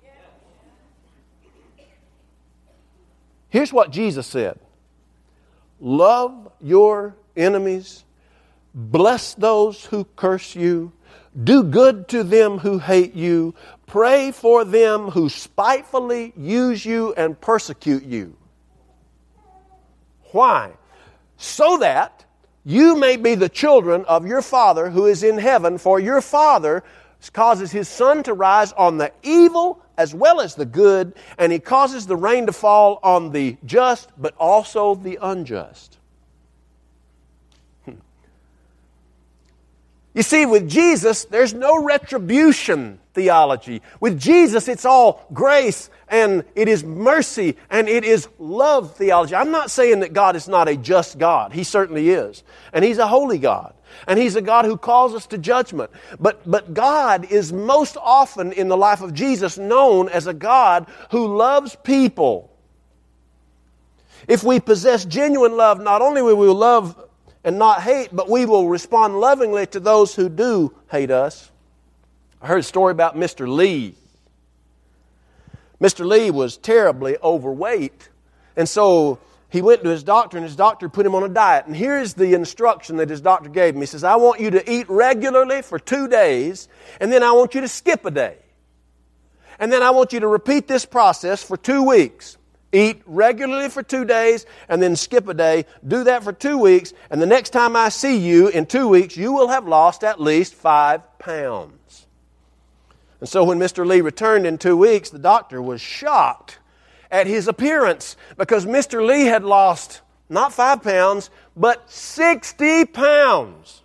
Here's 3.49 3.71
what 3.71 3.91
Jesus 3.91 4.25
said 4.25 4.59
Love 5.79 6.51
your 6.61 7.15
enemies, 7.35 8.03
bless 8.73 9.33
those 9.33 9.85
who 9.85 10.05
curse 10.15 10.55
you, 10.55 10.91
do 11.43 11.63
good 11.63 12.07
to 12.09 12.23
them 12.23 12.57
who 12.59 12.79
hate 12.79 13.13
you, 13.13 13.53
pray 13.85 14.31
for 14.31 14.63
them 14.63 15.09
who 15.09 15.29
spitefully 15.29 16.33
use 16.37 16.85
you 16.85 17.13
and 17.15 17.39
persecute 17.39 18.03
you. 18.03 18.35
Why? 20.31 20.71
So 21.37 21.77
that 21.77 22.22
you 22.65 22.95
may 22.95 23.17
be 23.17 23.35
the 23.35 23.49
children 23.49 24.05
of 24.05 24.25
your 24.25 24.41
Father 24.41 24.89
who 24.89 25.05
is 25.05 25.23
in 25.23 25.37
heaven, 25.37 25.77
for 25.77 25.99
your 25.99 26.21
Father 26.21 26.83
causes 27.31 27.71
his 27.71 27.87
sun 27.87 28.23
to 28.23 28.33
rise 28.33 28.73
on 28.73 28.97
the 28.97 29.11
evil 29.23 29.81
as 29.97 30.13
well 30.13 30.41
as 30.41 30.55
the 30.55 30.65
good, 30.65 31.13
and 31.37 31.51
he 31.51 31.59
causes 31.59 32.07
the 32.07 32.15
rain 32.15 32.45
to 32.47 32.51
fall 32.51 32.99
on 33.03 33.31
the 33.31 33.55
just, 33.65 34.09
but 34.17 34.33
also 34.37 34.95
the 34.95 35.17
unjust. 35.21 35.99
You 40.13 40.21
see, 40.21 40.45
with 40.45 40.69
Jesus, 40.69 41.25
there's 41.25 41.53
no 41.53 41.83
retribution 41.83 42.99
theology. 43.13 43.81
With 43.99 44.19
Jesus, 44.19 44.67
it's 44.67 44.85
all 44.85 45.25
grace 45.33 45.89
and 46.07 46.43
it 46.55 46.67
is 46.67 46.83
mercy 46.83 47.57
and 47.69 47.89
it 47.89 48.03
is 48.03 48.27
love 48.37 48.95
theology. 48.95 49.33
I'm 49.33 49.51
not 49.51 49.71
saying 49.71 50.01
that 50.01 50.13
God 50.13 50.35
is 50.35 50.47
not 50.47 50.67
a 50.67 50.77
just 50.77 51.17
God. 51.17 51.51
He 51.51 51.63
certainly 51.63 52.09
is. 52.09 52.43
And 52.73 52.85
He's 52.85 52.99
a 52.99 53.07
holy 53.07 53.39
God. 53.39 53.73
And 54.07 54.19
He's 54.19 54.35
a 54.35 54.41
God 54.41 54.65
who 54.65 54.77
calls 54.77 55.15
us 55.15 55.25
to 55.27 55.37
judgment. 55.39 55.89
But, 56.19 56.41
but 56.49 56.75
God 56.75 57.31
is 57.31 57.51
most 57.51 57.97
often 57.99 58.51
in 58.51 58.67
the 58.67 58.77
life 58.77 59.01
of 59.01 59.13
Jesus 59.15 59.57
known 59.57 60.09
as 60.09 60.27
a 60.27 60.33
God 60.33 60.87
who 61.09 61.35
loves 61.35 61.75
people. 61.83 62.51
If 64.27 64.43
we 64.43 64.59
possess 64.59 65.05
genuine 65.05 65.57
love, 65.57 65.81
not 65.81 66.01
only 66.01 66.21
will 66.21 66.37
we 66.37 66.47
love 66.47 67.02
and 67.43 67.59
not 67.59 67.81
hate, 67.81 68.09
but 68.11 68.29
we 68.29 68.45
will 68.45 68.67
respond 68.67 69.19
lovingly 69.19 69.65
to 69.67 69.79
those 69.79 70.15
who 70.15 70.29
do 70.29 70.73
hate 70.89 71.11
us. 71.11 71.51
I 72.41 72.47
heard 72.47 72.59
a 72.59 72.63
story 72.63 72.91
about 72.91 73.15
Mr. 73.15 73.47
Lee. 73.47 73.95
Mr. 75.81 76.05
Lee 76.05 76.31
was 76.31 76.57
terribly 76.57 77.17
overweight. 77.21 78.09
And 78.55 78.67
so 78.67 79.19
he 79.49 79.61
went 79.61 79.83
to 79.83 79.89
his 79.89 80.03
doctor, 80.03 80.37
and 80.37 80.45
his 80.45 80.55
doctor 80.55 80.89
put 80.89 81.05
him 81.05 81.15
on 81.15 81.23
a 81.23 81.29
diet. 81.29 81.67
And 81.67 81.75
here's 81.75 82.13
the 82.13 82.33
instruction 82.33 82.97
that 82.97 83.09
his 83.09 83.21
doctor 83.21 83.49
gave 83.49 83.75
him 83.75 83.81
He 83.81 83.87
says, 83.87 84.03
I 84.03 84.15
want 84.15 84.39
you 84.39 84.51
to 84.51 84.71
eat 84.71 84.89
regularly 84.89 85.61
for 85.61 85.77
two 85.77 86.07
days, 86.07 86.67
and 86.99 87.11
then 87.11 87.23
I 87.23 87.33
want 87.33 87.53
you 87.53 87.61
to 87.61 87.67
skip 87.67 88.05
a 88.05 88.11
day. 88.11 88.37
And 89.59 89.71
then 89.71 89.83
I 89.83 89.91
want 89.91 90.13
you 90.13 90.21
to 90.21 90.27
repeat 90.27 90.67
this 90.67 90.85
process 90.85 91.43
for 91.43 91.55
two 91.55 91.83
weeks. 91.83 92.37
Eat 92.73 93.03
regularly 93.05 93.69
for 93.69 93.83
two 93.83 94.03
days 94.03 94.45
and 94.67 94.81
then 94.81 94.95
skip 94.95 95.27
a 95.27 95.33
day. 95.33 95.65
Do 95.87 96.03
that 96.05 96.23
for 96.23 96.33
two 96.33 96.57
weeks, 96.57 96.91
and 97.09 97.21
the 97.21 97.27
next 97.27 97.51
time 97.51 97.75
I 97.75 97.89
see 97.89 98.17
you 98.17 98.47
in 98.47 98.65
two 98.65 98.87
weeks, 98.87 99.15
you 99.15 99.31
will 99.31 99.49
have 99.49 99.67
lost 99.67 100.03
at 100.03 100.19
least 100.19 100.55
five 100.55 101.19
pounds. 101.19 102.07
And 103.19 103.29
so 103.29 103.43
when 103.43 103.59
Mr. 103.59 103.85
Lee 103.85 104.01
returned 104.01 104.45
in 104.45 104.57
two 104.57 104.75
weeks, 104.75 105.11
the 105.11 105.19
doctor 105.19 105.61
was 105.61 105.79
shocked 105.79 106.59
at 107.11 107.27
his 107.27 107.47
appearance 107.47 108.17
because 108.37 108.65
Mr. 108.65 109.05
Lee 109.05 109.25
had 109.25 109.43
lost 109.43 110.01
not 110.27 110.51
five 110.51 110.81
pounds, 110.81 111.29
but 111.55 111.89
60 111.89 112.85
pounds. 112.85 113.83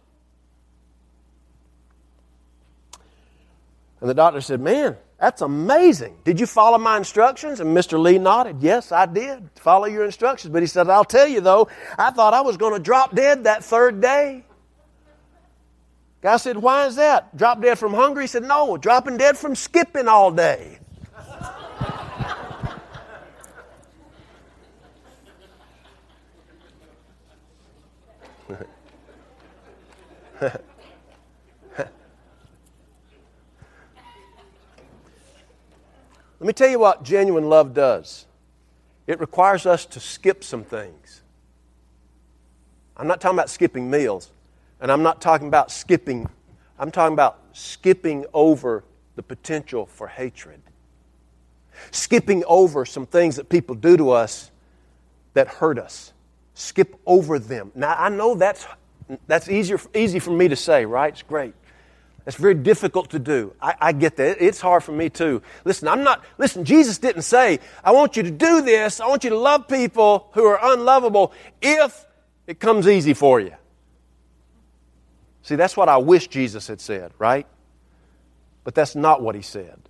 And 4.01 4.09
the 4.09 4.15
doctor 4.15 4.41
said, 4.41 4.61
Man, 4.61 4.97
that's 5.21 5.43
amazing. 5.43 6.17
Did 6.23 6.39
you 6.39 6.47
follow 6.47 6.79
my 6.79 6.97
instructions? 6.97 7.59
And 7.59 7.77
Mr. 7.77 8.01
Lee 8.01 8.19
nodded, 8.19 8.59
Yes, 8.61 8.93
I 8.93 9.07
did 9.07 9.51
follow 9.57 9.87
your 9.87 10.05
instructions. 10.05 10.53
But 10.53 10.63
he 10.63 10.69
said, 10.69 10.89
I'll 10.89 11.05
tell 11.05 11.27
you 11.27 11.41
though, 11.41 11.69
I 11.99 12.13
thought 12.13 12.35
I 12.35 12.41
was 12.43 12.57
going 12.57 12.75
to 12.75 12.79
drop 12.79 13.15
dead 13.15 13.45
that 13.45 13.65
third 13.65 14.01
day. 14.01 14.45
Guy 16.23 16.37
said, 16.37 16.57
Why 16.57 16.87
is 16.87 16.97
that? 16.97 17.37
Drop 17.37 17.61
dead 17.61 17.79
from 17.79 17.95
hunger? 17.95 18.21
He 18.21 18.29
said, 18.29 18.45
No, 18.45 18.77
dropping 18.77 19.17
dead 19.17 19.37
from 19.37 19.57
skipping 19.57 20.07
all 20.07 20.31
day. 20.31 20.79
Let 36.41 36.47
me 36.47 36.53
tell 36.53 36.69
you 36.69 36.79
what 36.79 37.03
genuine 37.03 37.49
love 37.49 37.75
does 37.75 38.27
it 39.07 39.19
requires 39.21 39.65
us 39.65 39.87
to 39.87 40.01
skip 40.01 40.45
some 40.45 40.63
things. 40.63 41.23
I'm 42.95 43.07
not 43.07 43.23
talking 43.23 43.39
about 43.39 43.49
skipping 43.49 43.91
meals, 43.91 44.31
and 44.81 44.93
I'm 44.93 45.03
not 45.03 45.23
talking 45.23 45.49
about 45.49 45.71
skipping, 45.71 46.29
I'm 46.79 46.91
talking 46.91 47.15
about 47.15 47.39
skipping 47.55 48.27
over 48.35 48.85
the 49.17 49.23
potential 49.23 49.87
for 49.87 50.09
hatred, 50.09 50.61
skipping 51.91 52.45
over 52.47 52.85
some 52.85 53.07
things 53.07 53.37
that 53.37 53.49
people 53.49 53.75
do 53.75 53.97
to 53.97 54.11
us 54.11 54.51
that 55.33 55.49
hurt 55.49 55.79
us. 55.79 56.13
Skip 56.53 56.97
over 57.07 57.39
them. 57.39 57.73
Now, 57.75 57.95
I 57.97 58.11
know 58.11 58.35
that's, 58.35 58.67
that's 59.27 59.49
easier, 59.49 59.81
easy 59.95 60.19
for 60.19 60.33
me 60.33 60.49
to 60.49 60.57
say, 60.57 60.85
right? 60.85 61.13
It's 61.13 61.23
great. 61.23 61.55
It's 62.29 62.37
very 62.37 62.55
difficult 62.55 63.09
to 63.13 63.19
do. 63.19 63.55
I, 63.59 63.75
I, 63.81 63.93
get 63.93 64.17
that. 64.17 64.37
It's 64.39 64.61
hard 64.61 64.85
for 64.85 64.93
me 64.93 65.09
too. 65.09 65.41
Listen, 65.65 65.89
I'm 65.89 66.05
not, 66.05 66.23
listen, 66.37 66.63
Jesus 66.63 66.99
didn't 66.99 67.23
say, 67.23 67.59
I 67.83 67.93
want 67.93 68.19
you 68.19 68.23
to 68.23 68.31
do 68.31 68.61
this. 68.61 69.01
I 69.01 69.07
want 69.07 69.25
you 69.25 69.31
to 69.31 69.39
love 69.39 69.67
people 69.67 70.29
who 70.35 70.45
are 70.45 70.59
unlovable 70.75 71.33
if 71.63 72.05
it 72.47 72.61
comes 72.61 72.87
easy 72.87 73.15
for 73.15 73.41
you. 73.41 73.55
See, 75.41 75.57
that's 75.57 75.75
what 75.75 75.89
I 75.89 75.97
wish 75.97 76.29
Jesus 76.29 76.67
had 76.67 76.83
said, 76.83 77.13
right? 77.19 77.47
But 78.63 78.75
that's 78.75 78.95
not 78.95 79.23
what 79.23 79.35
he 79.35 79.41
said. 79.41 79.81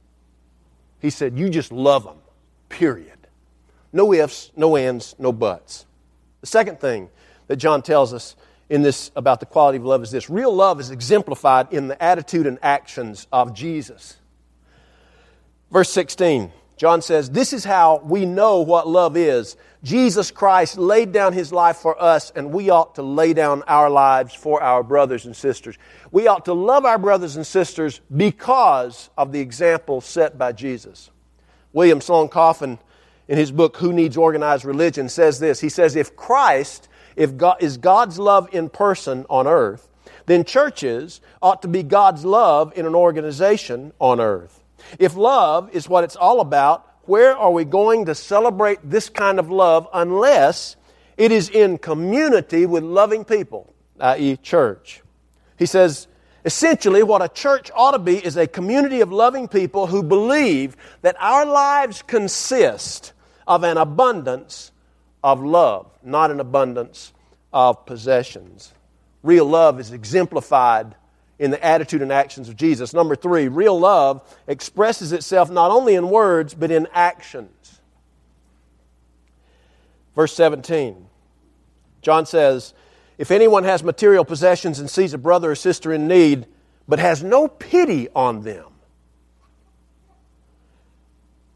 He 1.01 1.11
said, 1.11 1.37
You 1.37 1.51
just 1.51 1.72
love 1.72 2.05
them, 2.05 2.18
period. 2.68 3.18
No 3.92 4.12
ifs, 4.12 4.53
no 4.55 4.77
ands, 4.77 5.16
no 5.18 5.33
buts. 5.33 5.87
The 6.42 6.46
second 6.46 6.79
thing 6.79 7.11
that 7.48 7.57
John 7.57 7.83
tells 7.83 8.14
us 8.14 8.37
in 8.69 8.83
this 8.83 9.11
about 9.17 9.41
the 9.41 9.47
quality 9.47 9.79
of 9.79 9.85
love 9.85 10.03
is 10.03 10.11
this 10.11 10.29
real 10.29 10.55
love 10.55 10.81
is 10.81 10.91
exemplified 10.91 11.73
in 11.73 11.89
the 11.89 12.03
attitude 12.03 12.47
and 12.47 12.59
actions 12.63 13.27
of 13.33 13.55
Jesus. 13.55 14.17
Verse 15.71 15.91
16, 15.91 16.53
John 16.77 17.03
says, 17.03 17.31
This 17.31 17.53
is 17.53 17.65
how 17.65 18.01
we 18.05 18.25
know 18.25 18.61
what 18.61 18.87
love 18.87 19.17
is. 19.17 19.57
Jesus 19.83 20.31
Christ 20.31 20.77
laid 20.77 21.13
down 21.13 21.33
his 21.33 21.53
life 21.53 21.77
for 21.77 22.01
us, 22.01 22.33
and 22.35 22.53
we 22.53 22.71
ought 22.71 22.97
to 22.97 23.03
lay 23.03 23.33
down 23.33 23.63
our 23.69 23.91
lives 23.91 24.35
for 24.35 24.63
our 24.63 24.83
brothers 24.83 25.25
and 25.25 25.37
sisters. 25.37 25.77
We 26.11 26.27
ought 26.27 26.47
to 26.47 26.53
love 26.53 26.85
our 26.85 26.99
brothers 26.99 27.37
and 27.37 27.47
sisters 27.47 28.01
because 28.15 29.11
of 29.17 29.33
the 29.33 29.41
example 29.41 30.01
set 30.01 30.37
by 30.37 30.53
Jesus. 30.53 31.11
William 31.73 32.01
Sloane 32.01 32.29
Coffin, 32.29 32.79
in 33.29 33.37
his 33.39 33.53
book, 33.53 33.77
Who 33.77 33.93
Needs 33.93 34.17
Organized 34.17 34.65
Religion, 34.65 35.09
says 35.09 35.39
this. 35.39 35.61
He 35.61 35.69
says, 35.69 35.97
If 35.97 36.17
Christ 36.17 36.89
if 37.19 37.37
God, 37.37 37.57
is 37.61 37.77
God's 37.77 38.19
love 38.19 38.49
in 38.53 38.69
person 38.71 39.27
on 39.29 39.47
earth, 39.47 39.89
then 40.27 40.45
churches 40.45 41.21
ought 41.43 41.63
to 41.63 41.69
be 41.69 41.83
God's 41.83 42.25
love 42.25 42.73
in 42.77 42.87
an 42.87 42.95
organization 42.95 43.93
on 43.99 44.21
earth. 44.21 44.63
If 44.99 45.17
love 45.17 45.75
is 45.75 45.89
what 45.89 46.05
it's 46.05 46.17
all 46.17 46.41
about, 46.41 46.87
where 47.03 47.37
are 47.37 47.51
we 47.51 47.65
going 47.65 48.07
to 48.07 48.15
celebrate 48.15 48.79
this 48.85 49.09
kind 49.09 49.39
of 49.39 49.51
love 49.51 49.89
unless 49.93 50.77
it 51.17 51.33
is 51.33 51.49
in 51.49 51.79
community 51.79 52.67
with 52.67 52.85
loving 52.85 53.25
people, 53.25 53.73
i.e., 53.99 54.37
church? 54.37 55.03
He 55.59 55.67
says, 55.67 56.07
essentially, 56.45 57.03
what 57.03 57.21
a 57.21 57.29
church 57.29 57.71
ought 57.75 57.93
to 57.93 57.99
be 57.99 58.25
is 58.25 58.37
a 58.37 58.47
community 58.47 59.01
of 59.01 59.11
loving 59.11 59.49
people 59.49 59.89
who 59.89 60.03
believe 60.03 60.77
that 61.03 61.17
our 61.19 61.45
lives 61.45 62.03
consist 62.03 63.13
of 63.47 63.65
an 63.65 63.77
abundance 63.77 64.71
of 65.33 65.45
love, 65.45 65.87
not 66.03 66.31
an 66.31 66.41
abundance 66.41 67.12
of 67.53 67.85
possessions. 67.87 68.73
Real 69.23 69.45
love 69.45 69.81
is 69.81 69.93
exemplified 69.93 70.95
in 71.38 71.51
the 71.51 71.64
attitude 71.64 72.03
and 72.03 72.12
actions 72.12 72.49
of 72.49 72.57
Jesus. 72.57 72.95
Number 72.95 73.14
three, 73.14 73.49
real 73.49 73.79
love 73.79 74.23
expresses 74.47 75.12
itself 75.12 75.51
not 75.51 75.71
only 75.71 75.95
in 75.95 76.11
words, 76.11 76.55
but 76.55 76.71
in 76.71 76.88
actions. 76.93 77.81
Verse 80.14 80.35
17, 80.35 81.07
John 82.03 82.27
says, 82.27 82.75
If 83.19 83.31
anyone 83.31 83.64
has 83.64 83.85
material 83.85 84.25
possessions 84.25 84.81
and 84.81 84.91
sees 84.91 85.14
a 85.14 85.19
brother 85.19 85.53
or 85.53 85.55
sister 85.55 85.93
in 85.93 86.09
need, 86.09 86.47
but 86.88 86.99
has 86.99 87.23
no 87.23 87.47
pity 87.47 88.09
on 88.17 88.43
them, 88.43 88.67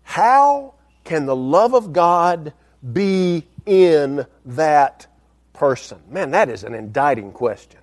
how 0.03 0.75
can 1.05 1.27
the 1.27 1.35
love 1.35 1.75
of 1.75 1.93
God 1.93 2.53
be 2.93 3.47
in 3.67 4.27
that 4.45 5.07
person? 5.53 5.99
Man, 6.09 6.31
that 6.33 6.49
is 6.49 6.65
an 6.65 6.75
indicting 6.75 7.33
question. 7.33 7.81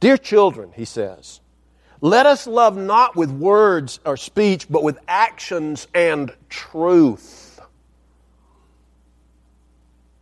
Dear 0.00 0.16
children, 0.16 0.72
he 0.74 0.84
says, 0.84 1.40
let 2.00 2.26
us 2.26 2.46
love 2.46 2.76
not 2.76 3.16
with 3.16 3.30
words 3.30 4.00
or 4.04 4.18
speech, 4.18 4.66
but 4.68 4.82
with 4.82 4.98
actions 5.08 5.88
and 5.94 6.30
truth. 6.50 7.58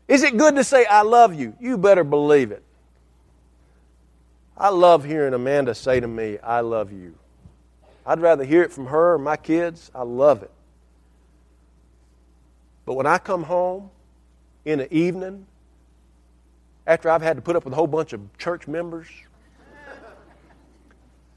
Is 0.06 0.22
it 0.22 0.36
good 0.36 0.54
to 0.54 0.62
say, 0.62 0.84
I 0.84 1.02
love 1.02 1.34
you? 1.34 1.56
You 1.58 1.78
better 1.78 2.04
believe 2.04 2.52
it. 2.52 2.62
I 4.56 4.68
love 4.68 5.04
hearing 5.04 5.34
Amanda 5.34 5.74
say 5.74 5.98
to 5.98 6.06
me, 6.06 6.38
I 6.38 6.60
love 6.60 6.92
you. 6.92 7.14
I'd 8.06 8.20
rather 8.20 8.44
hear 8.44 8.62
it 8.62 8.70
from 8.70 8.86
her 8.86 9.14
or 9.14 9.18
my 9.18 9.36
kids. 9.36 9.90
I 9.92 10.02
love 10.02 10.44
it. 10.44 10.52
But 12.84 12.94
when 12.94 13.06
I 13.06 13.18
come 13.18 13.44
home 13.44 13.90
in 14.64 14.78
the 14.78 14.92
evening, 14.92 15.46
after 16.86 17.08
I've 17.10 17.22
had 17.22 17.36
to 17.36 17.42
put 17.42 17.56
up 17.56 17.64
with 17.64 17.72
a 17.72 17.76
whole 17.76 17.86
bunch 17.86 18.12
of 18.12 18.20
church 18.38 18.66
members, 18.66 19.06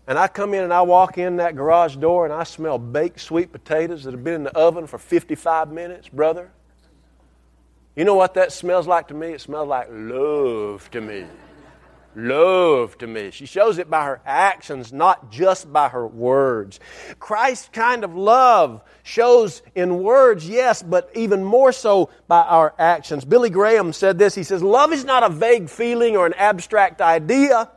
and 0.07 0.19
I 0.19 0.27
come 0.27 0.53
in 0.53 0.63
and 0.63 0.73
I 0.73 0.81
walk 0.83 1.17
in 1.17 1.37
that 1.37 1.55
garage 1.55 1.95
door 1.95 2.25
and 2.25 2.33
I 2.33 2.43
smell 2.43 2.77
baked 2.77 3.19
sweet 3.19 3.51
potatoes 3.51 4.03
that 4.03 4.11
have 4.11 4.23
been 4.23 4.35
in 4.35 4.43
the 4.43 4.55
oven 4.55 4.85
for 4.85 4.99
55 4.99 5.71
minutes, 5.71 6.09
brother. 6.09 6.51
You 7.95 8.05
know 8.05 8.15
what 8.15 8.35
that 8.35 8.51
smells 8.51 8.87
like 8.87 9.07
to 9.07 9.13
me? 9.13 9.29
It 9.29 9.41
smells 9.41 9.67
like 9.67 9.87
love 9.91 10.89
to 10.91 11.01
me 11.01 11.25
love 12.15 12.97
to 12.99 13.07
me. 13.07 13.31
She 13.31 13.45
shows 13.45 13.77
it 13.77 13.89
by 13.89 14.05
her 14.05 14.21
actions, 14.25 14.93
not 14.93 15.31
just 15.31 15.71
by 15.71 15.89
her 15.89 16.07
words. 16.07 16.79
Christ's 17.19 17.69
kind 17.69 18.03
of 18.03 18.15
love 18.15 18.81
shows 19.03 19.61
in 19.75 20.03
words, 20.03 20.47
yes, 20.47 20.81
but 20.81 21.09
even 21.15 21.43
more 21.43 21.71
so 21.71 22.09
by 22.27 22.41
our 22.41 22.73
actions. 22.79 23.25
Billy 23.25 23.49
Graham 23.49 23.93
said 23.93 24.17
this. 24.17 24.35
He 24.35 24.43
says, 24.43 24.63
Love 24.63 24.93
is 24.93 25.05
not 25.05 25.23
a 25.23 25.29
vague 25.29 25.69
feeling 25.69 26.17
or 26.17 26.25
an 26.25 26.33
abstract 26.33 27.01
idea. 27.01 27.69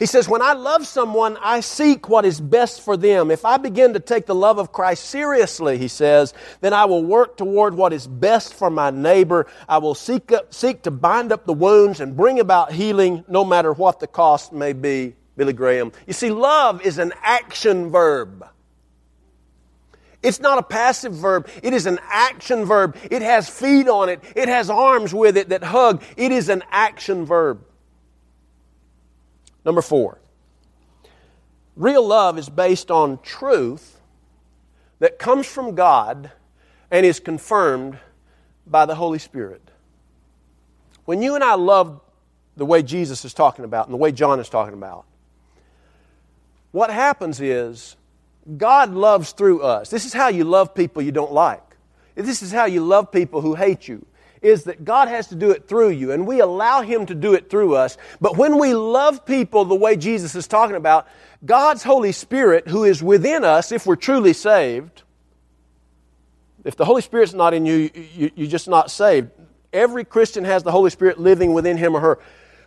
He 0.00 0.06
says, 0.06 0.28
When 0.30 0.40
I 0.40 0.54
love 0.54 0.86
someone, 0.86 1.36
I 1.42 1.60
seek 1.60 2.08
what 2.08 2.24
is 2.24 2.40
best 2.40 2.80
for 2.80 2.96
them. 2.96 3.30
If 3.30 3.44
I 3.44 3.58
begin 3.58 3.92
to 3.92 4.00
take 4.00 4.24
the 4.24 4.34
love 4.34 4.58
of 4.58 4.72
Christ 4.72 5.04
seriously, 5.04 5.76
he 5.76 5.88
says, 5.88 6.32
then 6.62 6.72
I 6.72 6.86
will 6.86 7.04
work 7.04 7.36
toward 7.36 7.74
what 7.74 7.92
is 7.92 8.06
best 8.06 8.54
for 8.54 8.70
my 8.70 8.88
neighbor. 8.88 9.46
I 9.68 9.76
will 9.76 9.94
seek, 9.94 10.32
up, 10.32 10.54
seek 10.54 10.82
to 10.84 10.90
bind 10.90 11.32
up 11.32 11.44
the 11.44 11.52
wounds 11.52 12.00
and 12.00 12.16
bring 12.16 12.40
about 12.40 12.72
healing 12.72 13.24
no 13.28 13.44
matter 13.44 13.74
what 13.74 14.00
the 14.00 14.06
cost 14.06 14.54
may 14.54 14.72
be. 14.72 15.14
Billy 15.36 15.52
Graham. 15.52 15.92
You 16.06 16.14
see, 16.14 16.30
love 16.30 16.80
is 16.80 16.96
an 16.96 17.12
action 17.22 17.90
verb. 17.90 18.46
It's 20.22 20.40
not 20.40 20.58
a 20.58 20.62
passive 20.62 21.12
verb. 21.12 21.48
It 21.62 21.74
is 21.74 21.84
an 21.84 21.98
action 22.10 22.64
verb. 22.64 22.96
It 23.10 23.20
has 23.20 23.50
feet 23.50 23.88
on 23.88 24.08
it. 24.08 24.22
It 24.34 24.48
has 24.48 24.70
arms 24.70 25.12
with 25.14 25.36
it 25.36 25.50
that 25.50 25.62
hug. 25.62 26.02
It 26.16 26.32
is 26.32 26.48
an 26.48 26.62
action 26.70 27.26
verb. 27.26 27.64
Number 29.64 29.82
four, 29.82 30.18
real 31.76 32.06
love 32.06 32.38
is 32.38 32.48
based 32.48 32.90
on 32.90 33.18
truth 33.22 34.00
that 34.98 35.18
comes 35.18 35.46
from 35.46 35.74
God 35.74 36.30
and 36.90 37.04
is 37.04 37.20
confirmed 37.20 37.98
by 38.66 38.86
the 38.86 38.94
Holy 38.94 39.18
Spirit. 39.18 39.62
When 41.04 41.22
you 41.22 41.34
and 41.34 41.44
I 41.44 41.54
love 41.54 42.00
the 42.56 42.66
way 42.66 42.82
Jesus 42.82 43.24
is 43.24 43.34
talking 43.34 43.64
about 43.64 43.86
and 43.86 43.94
the 43.94 43.98
way 43.98 44.12
John 44.12 44.40
is 44.40 44.48
talking 44.48 44.74
about, 44.74 45.04
what 46.72 46.90
happens 46.90 47.40
is 47.40 47.96
God 48.56 48.92
loves 48.92 49.32
through 49.32 49.62
us. 49.62 49.90
This 49.90 50.04
is 50.04 50.12
how 50.12 50.28
you 50.28 50.44
love 50.44 50.74
people 50.74 51.02
you 51.02 51.12
don't 51.12 51.32
like. 51.32 51.62
This 52.14 52.42
is 52.42 52.52
how 52.52 52.66
you 52.66 52.84
love 52.84 53.10
people 53.10 53.40
who 53.40 53.54
hate 53.54 53.88
you 53.88 54.04
is 54.42 54.64
that 54.64 54.84
God 54.84 55.08
has 55.08 55.28
to 55.28 55.34
do 55.34 55.50
it 55.50 55.68
through 55.68 55.90
you, 55.90 56.12
and 56.12 56.26
we 56.26 56.40
allow 56.40 56.82
Him 56.82 57.06
to 57.06 57.14
do 57.14 57.34
it 57.34 57.50
through 57.50 57.74
us. 57.74 57.98
But 58.20 58.36
when 58.36 58.58
we 58.58 58.74
love 58.74 59.26
people 59.26 59.64
the 59.64 59.74
way 59.74 59.96
Jesus 59.96 60.34
is 60.34 60.46
talking 60.46 60.76
about, 60.76 61.06
God's 61.44 61.82
Holy 61.82 62.12
Spirit, 62.12 62.68
who 62.68 62.84
is 62.84 63.02
within 63.02 63.44
us, 63.44 63.72
if 63.72 63.86
we're 63.86 63.96
truly 63.96 64.32
saved, 64.32 65.02
if 66.64 66.76
the 66.76 66.84
Holy 66.84 67.02
Spirit's 67.02 67.32
not 67.32 67.54
in 67.54 67.66
you, 67.66 67.90
you 68.14 68.30
you're 68.34 68.48
just 68.48 68.68
not 68.68 68.90
saved. 68.90 69.30
Every 69.72 70.04
Christian 70.04 70.44
has 70.44 70.62
the 70.62 70.72
Holy 70.72 70.90
Spirit 70.90 71.18
living 71.18 71.52
within 71.52 71.76
him 71.76 71.94
or 71.94 72.00
her. 72.00 72.18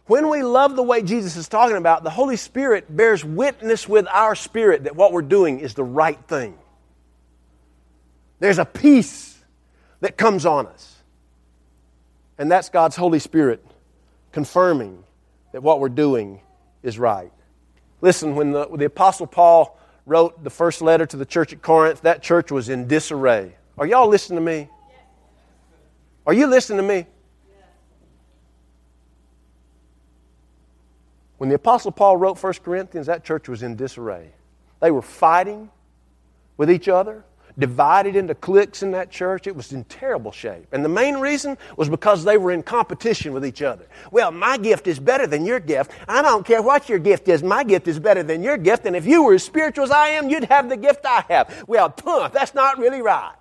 When 0.05 0.29
we 0.29 0.43
love 0.43 0.75
the 0.75 0.83
way 0.83 1.01
Jesus 1.01 1.37
is 1.37 1.47
talking 1.47 1.77
about, 1.77 2.03
the 2.03 2.09
Holy 2.09 2.35
Spirit 2.35 2.93
bears 2.93 3.23
witness 3.23 3.87
with 3.87 4.07
our 4.11 4.35
spirit 4.35 4.83
that 4.85 4.95
what 4.95 5.13
we're 5.13 5.21
doing 5.21 5.59
is 5.59 5.75
the 5.75 5.83
right 5.83 6.19
thing. 6.27 6.57
There's 8.39 8.57
a 8.57 8.65
peace 8.65 9.37
that 10.01 10.17
comes 10.17 10.45
on 10.45 10.67
us. 10.67 10.92
And 12.37 12.51
that's 12.51 12.69
God's 12.69 12.95
Holy 12.95 13.19
Spirit 13.19 13.65
confirming 14.31 15.03
that 15.51 15.61
what 15.61 15.79
we're 15.79 15.89
doing 15.89 16.41
is 16.81 16.97
right. 16.97 17.31
Listen, 18.01 18.35
when 18.35 18.51
the, 18.51 18.65
when 18.65 18.79
the 18.79 18.85
Apostle 18.85 19.27
Paul 19.27 19.79
wrote 20.05 20.43
the 20.43 20.49
first 20.49 20.81
letter 20.81 21.05
to 21.05 21.15
the 21.15 21.25
church 21.25 21.53
at 21.53 21.61
Corinth, 21.61 22.01
that 22.01 22.21
church 22.21 22.51
was 22.51 22.69
in 22.69 22.87
disarray. 22.87 23.55
Are 23.77 23.85
y'all 23.85 24.07
listening 24.07 24.37
to 24.37 24.43
me? 24.43 24.69
Are 26.25 26.33
you 26.33 26.47
listening 26.47 26.77
to 26.77 26.83
me? 26.83 27.05
When 31.37 31.49
the 31.49 31.55
Apostle 31.55 31.91
Paul 31.91 32.17
wrote 32.17 32.41
1 32.41 32.53
Corinthians, 32.63 33.07
that 33.07 33.23
church 33.23 33.49
was 33.49 33.63
in 33.63 33.75
disarray. 33.75 34.31
They 34.79 34.91
were 34.91 35.01
fighting 35.01 35.69
with 36.57 36.71
each 36.71 36.87
other, 36.87 37.23
divided 37.57 38.15
into 38.15 38.35
cliques 38.35 38.83
in 38.83 38.91
that 38.91 39.11
church. 39.11 39.47
It 39.47 39.55
was 39.55 39.71
in 39.71 39.83
terrible 39.85 40.31
shape. 40.31 40.67
And 40.71 40.83
the 40.83 40.89
main 40.89 41.15
reason 41.15 41.57
was 41.77 41.89
because 41.89 42.23
they 42.23 42.37
were 42.37 42.51
in 42.51 42.63
competition 42.63 43.33
with 43.33 43.45
each 43.45 43.61
other. 43.61 43.85
Well, 44.11 44.31
my 44.31 44.57
gift 44.57 44.87
is 44.87 44.99
better 44.99 45.27
than 45.27 45.45
your 45.45 45.59
gift. 45.59 45.91
I 46.07 46.21
don't 46.21 46.45
care 46.45 46.61
what 46.61 46.89
your 46.89 46.99
gift 46.99 47.27
is. 47.27 47.43
My 47.43 47.63
gift 47.63 47.87
is 47.87 47.99
better 47.99 48.23
than 48.23 48.43
your 48.43 48.57
gift. 48.57 48.85
And 48.85 48.95
if 48.95 49.05
you 49.05 49.23
were 49.23 49.35
as 49.35 49.43
spiritual 49.43 49.83
as 49.83 49.91
I 49.91 50.09
am, 50.09 50.29
you'd 50.29 50.45
have 50.45 50.69
the 50.69 50.77
gift 50.77 51.05
I 51.05 51.23
have. 51.29 51.63
Well, 51.67 51.93
that's 52.33 52.53
not 52.53 52.79
really 52.79 53.01
right. 53.01 53.35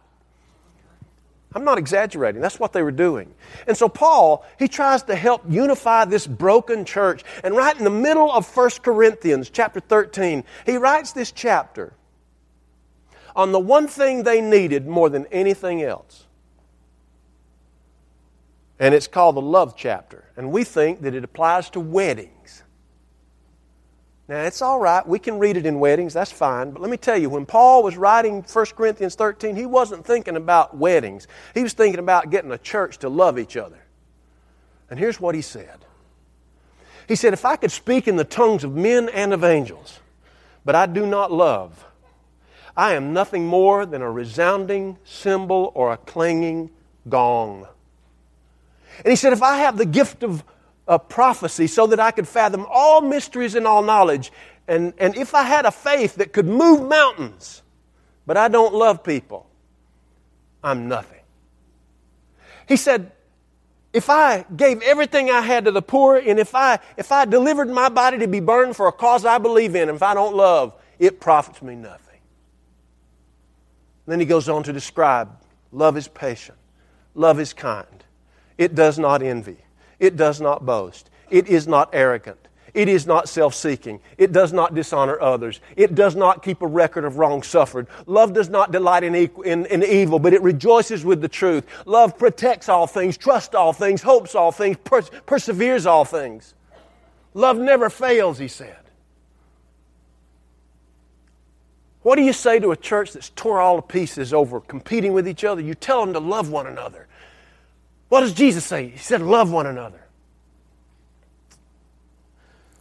I'm 1.54 1.64
not 1.64 1.76
exaggerating. 1.76 2.40
That's 2.40 2.58
what 2.58 2.72
they 2.72 2.82
were 2.82 2.90
doing. 2.90 3.34
And 3.66 3.76
so 3.76 3.88
Paul, 3.88 4.44
he 4.58 4.68
tries 4.68 5.02
to 5.04 5.14
help 5.14 5.42
unify 5.48 6.06
this 6.06 6.26
broken 6.26 6.84
church. 6.86 7.24
And 7.44 7.54
right 7.54 7.76
in 7.76 7.84
the 7.84 7.90
middle 7.90 8.32
of 8.32 8.56
1 8.56 8.70
Corinthians 8.82 9.50
chapter 9.50 9.80
13, 9.80 10.44
he 10.64 10.78
writes 10.78 11.12
this 11.12 11.30
chapter 11.30 11.92
on 13.34 13.52
the 13.52 13.60
one 13.60 13.88
thing 13.88 14.22
they 14.22 14.40
needed 14.40 14.86
more 14.86 15.08
than 15.08 15.26
anything 15.26 15.82
else. 15.82 16.26
And 18.78 18.94
it's 18.94 19.06
called 19.06 19.36
the 19.36 19.42
love 19.42 19.76
chapter. 19.76 20.24
And 20.36 20.50
we 20.50 20.64
think 20.64 21.02
that 21.02 21.14
it 21.14 21.22
applies 21.22 21.70
to 21.70 21.80
weddings. 21.80 22.62
Now, 24.28 24.42
it's 24.42 24.62
all 24.62 24.78
right. 24.78 25.06
We 25.06 25.18
can 25.18 25.38
read 25.38 25.56
it 25.56 25.66
in 25.66 25.78
weddings. 25.78 26.14
That's 26.14 26.32
fine. 26.32 26.70
But 26.70 26.80
let 26.80 26.90
me 26.90 26.96
tell 26.96 27.18
you, 27.18 27.28
when 27.28 27.44
Paul 27.44 27.82
was 27.82 27.96
writing 27.96 28.42
1 28.42 28.66
Corinthians 28.76 29.14
13, 29.14 29.56
he 29.56 29.66
wasn't 29.66 30.06
thinking 30.06 30.36
about 30.36 30.76
weddings. 30.76 31.28
He 31.54 31.62
was 31.62 31.74
thinking 31.74 31.98
about 31.98 32.30
getting 32.30 32.50
a 32.50 32.58
church 32.58 32.98
to 32.98 33.08
love 33.08 33.38
each 33.38 33.56
other. 33.56 33.78
And 34.90 34.98
here's 34.98 35.20
what 35.20 35.34
he 35.34 35.42
said 35.42 35.84
He 37.08 37.16
said, 37.16 37.32
If 37.32 37.44
I 37.44 37.56
could 37.56 37.72
speak 37.72 38.08
in 38.08 38.16
the 38.16 38.24
tongues 38.24 38.64
of 38.64 38.74
men 38.74 39.08
and 39.10 39.32
of 39.32 39.44
angels, 39.44 40.00
but 40.64 40.74
I 40.74 40.86
do 40.86 41.04
not 41.04 41.30
love, 41.30 41.84
I 42.76 42.94
am 42.94 43.12
nothing 43.12 43.46
more 43.46 43.84
than 43.84 44.02
a 44.02 44.10
resounding 44.10 44.98
cymbal 45.04 45.72
or 45.74 45.92
a 45.92 45.96
clanging 45.96 46.70
gong. 47.08 47.66
And 48.98 49.08
he 49.08 49.16
said, 49.16 49.32
If 49.32 49.42
I 49.42 49.58
have 49.58 49.76
the 49.76 49.86
gift 49.86 50.22
of 50.22 50.44
a 50.86 50.98
prophecy 50.98 51.66
so 51.66 51.86
that 51.86 52.00
I 52.00 52.10
could 52.10 52.26
fathom 52.26 52.66
all 52.68 53.00
mysteries 53.00 53.54
and 53.54 53.66
all 53.66 53.82
knowledge. 53.82 54.32
And, 54.66 54.92
and 54.98 55.16
if 55.16 55.34
I 55.34 55.42
had 55.42 55.64
a 55.66 55.70
faith 55.70 56.16
that 56.16 56.32
could 56.32 56.46
move 56.46 56.88
mountains, 56.88 57.62
but 58.26 58.36
I 58.36 58.48
don't 58.48 58.74
love 58.74 59.02
people, 59.02 59.46
I'm 60.62 60.88
nothing. 60.88 61.20
He 62.68 62.76
said, 62.76 63.12
if 63.92 64.08
I 64.08 64.46
gave 64.56 64.80
everything 64.82 65.30
I 65.30 65.42
had 65.42 65.66
to 65.66 65.70
the 65.70 65.82
poor, 65.82 66.16
and 66.16 66.38
if 66.38 66.54
I, 66.54 66.78
if 66.96 67.12
I 67.12 67.26
delivered 67.26 67.68
my 67.68 67.88
body 67.88 68.18
to 68.18 68.28
be 68.28 68.40
burned 68.40 68.74
for 68.74 68.86
a 68.86 68.92
cause 68.92 69.24
I 69.24 69.38
believe 69.38 69.74
in, 69.74 69.88
and 69.88 69.96
if 69.96 70.02
I 70.02 70.14
don't 70.14 70.34
love, 70.34 70.74
it 70.98 71.20
profits 71.20 71.60
me 71.60 71.74
nothing. 71.74 72.01
Then 74.06 74.20
he 74.20 74.26
goes 74.26 74.48
on 74.48 74.62
to 74.64 74.72
describe 74.72 75.30
love 75.70 75.96
is 75.96 76.08
patient, 76.08 76.58
love 77.14 77.40
is 77.40 77.52
kind, 77.52 78.04
it 78.58 78.74
does 78.74 78.98
not 78.98 79.22
envy. 79.22 79.58
It 80.02 80.16
does 80.16 80.40
not 80.40 80.66
boast. 80.66 81.10
It 81.30 81.46
is 81.46 81.68
not 81.68 81.90
arrogant. 81.92 82.48
It 82.74 82.88
is 82.88 83.06
not 83.06 83.28
self 83.28 83.54
seeking. 83.54 84.00
It 84.18 84.32
does 84.32 84.52
not 84.52 84.74
dishonor 84.74 85.20
others. 85.20 85.60
It 85.76 85.94
does 85.94 86.16
not 86.16 86.42
keep 86.42 86.60
a 86.60 86.66
record 86.66 87.04
of 87.04 87.18
wrong 87.18 87.44
suffered. 87.44 87.86
Love 88.06 88.32
does 88.32 88.48
not 88.48 88.72
delight 88.72 89.04
in, 89.04 89.14
in, 89.14 89.66
in, 89.66 89.84
evil, 89.84 90.18
but 90.18 90.32
it 90.32 90.42
rejoices 90.42 91.04
with 91.04 91.20
the 91.20 91.28
truth. 91.28 91.64
Love 91.86 92.18
protects 92.18 92.68
all 92.68 92.88
things, 92.88 93.16
trusts 93.16 93.54
all 93.54 93.72
things, 93.72 94.02
hopes 94.02 94.34
all 94.34 94.50
things, 94.50 94.76
pers- 94.82 95.10
perseveres 95.24 95.86
all 95.86 96.04
things. 96.04 96.54
Love 97.32 97.58
never 97.58 97.88
fails, 97.88 98.38
he 98.38 98.48
said. 98.48 98.81
What 102.02 102.16
do 102.16 102.22
you 102.22 102.32
say 102.32 102.58
to 102.58 102.72
a 102.72 102.76
church 102.76 103.12
that's 103.12 103.30
tore 103.30 103.60
all 103.60 103.76
to 103.76 103.82
pieces 103.82 104.34
over 104.34 104.60
competing 104.60 105.12
with 105.12 105.28
each 105.28 105.44
other? 105.44 105.60
You 105.60 105.74
tell 105.74 106.04
them 106.04 106.14
to 106.14 106.18
love 106.18 106.50
one 106.50 106.66
another. 106.66 107.06
What 108.08 108.22
does 108.22 108.32
Jesus 108.34 108.64
say? 108.64 108.88
He 108.88 108.98
said, 108.98 109.22
Love 109.22 109.52
one 109.52 109.66
another. 109.66 110.00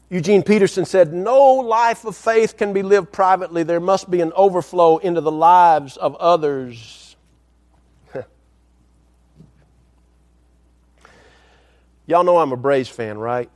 Eugene 0.09 0.43
Peterson 0.43 0.85
said, 0.85 1.13
No 1.13 1.53
life 1.53 2.03
of 2.03 2.17
faith 2.17 2.57
can 2.57 2.73
be 2.73 2.81
lived 2.81 3.11
privately. 3.13 3.63
There 3.63 3.79
must 3.79 4.11
be 4.11 4.21
an 4.21 4.33
overflow 4.35 4.97
into 4.97 5.21
the 5.21 5.31
lives 5.31 5.95
of 5.97 6.15
others. 6.15 7.15
y'all 12.07 12.23
know 12.25 12.39
I'm 12.39 12.51
a 12.51 12.57
Braves 12.57 12.89
fan, 12.89 13.19
right? 13.19 13.49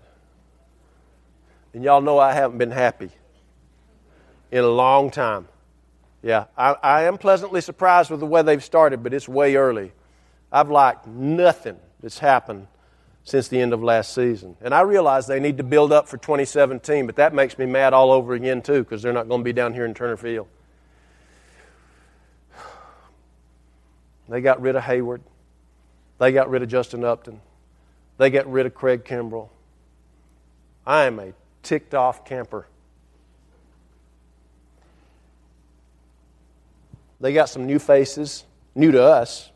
And 1.73 1.83
y'all 1.83 1.99
know 2.01 2.19
I 2.19 2.33
haven't 2.33 2.59
been 2.59 2.71
happy 2.71 3.09
in 4.49 4.63
a 4.63 4.69
long 4.69 5.11
time. 5.11 5.49
Yeah, 6.25 6.45
I, 6.57 6.75
I 6.81 7.03
am 7.03 7.19
pleasantly 7.19 7.61
surprised 7.61 8.09
with 8.09 8.19
the 8.19 8.25
way 8.25 8.41
they've 8.41 8.63
started, 8.63 9.03
but 9.03 9.13
it's 9.13 9.29
way 9.29 9.55
early. 9.57 9.91
I've 10.51 10.71
liked 10.71 11.05
nothing 11.05 11.77
that's 12.01 12.17
happened 12.17 12.65
since 13.23 13.47
the 13.47 13.61
end 13.61 13.73
of 13.73 13.83
last 13.83 14.11
season. 14.11 14.57
And 14.59 14.73
I 14.73 14.81
realize 14.81 15.27
they 15.27 15.39
need 15.39 15.57
to 15.57 15.63
build 15.63 15.91
up 15.91 16.07
for 16.07 16.17
2017, 16.17 17.05
but 17.05 17.17
that 17.17 17.35
makes 17.35 17.59
me 17.59 17.67
mad 17.67 17.93
all 17.93 18.11
over 18.11 18.33
again, 18.33 18.63
too, 18.63 18.83
because 18.83 19.03
they're 19.03 19.13
not 19.13 19.27
going 19.27 19.41
to 19.41 19.43
be 19.43 19.53
down 19.53 19.75
here 19.75 19.85
in 19.85 19.93
Turner 19.93 20.17
Field. 20.17 20.47
They 24.27 24.41
got 24.41 24.59
rid 24.59 24.75
of 24.75 24.81
Heyward. 24.81 25.21
They 26.17 26.31
got 26.31 26.49
rid 26.49 26.63
of 26.63 26.69
Justin 26.69 27.03
Upton. 27.03 27.39
They 28.17 28.31
got 28.31 28.51
rid 28.51 28.65
of 28.65 28.73
Craig 28.73 29.03
Kimbrel. 29.03 29.49
I 30.87 31.03
am 31.03 31.19
a 31.19 31.33
ticked 31.61 31.93
off 31.93 32.25
camper. 32.25 32.65
They 37.19 37.33
got 37.33 37.49
some 37.49 37.65
new 37.65 37.79
faces, 37.79 38.45
new 38.75 38.91
to 38.91 39.03
us, 39.03 39.51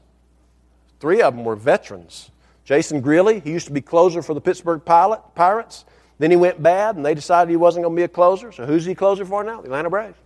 Three 0.99 1.21
of 1.21 1.35
them 1.35 1.45
were 1.45 1.55
veterans. 1.55 2.29
Jason 2.65 3.01
Grilli, 3.01 3.41
he 3.41 3.51
used 3.51 3.67
to 3.67 3.73
be 3.73 3.81
closer 3.81 4.21
for 4.21 4.33
the 4.33 4.41
Pittsburgh 4.41 4.83
Pilot, 4.83 5.21
Pirates. 5.33 5.85
Then 6.19 6.29
he 6.29 6.37
went 6.37 6.61
bad, 6.61 6.97
and 6.97 7.05
they 7.05 7.15
decided 7.15 7.49
he 7.49 7.55
wasn't 7.55 7.85
going 7.85 7.95
to 7.95 7.99
be 7.99 8.03
a 8.03 8.09
closer. 8.09 8.51
So 8.51 8.65
who's 8.65 8.85
he 8.85 8.93
closer 8.93 9.25
for 9.25 9.43
now? 9.43 9.61
The 9.61 9.67
Atlanta 9.67 9.89
Braves. 9.89 10.17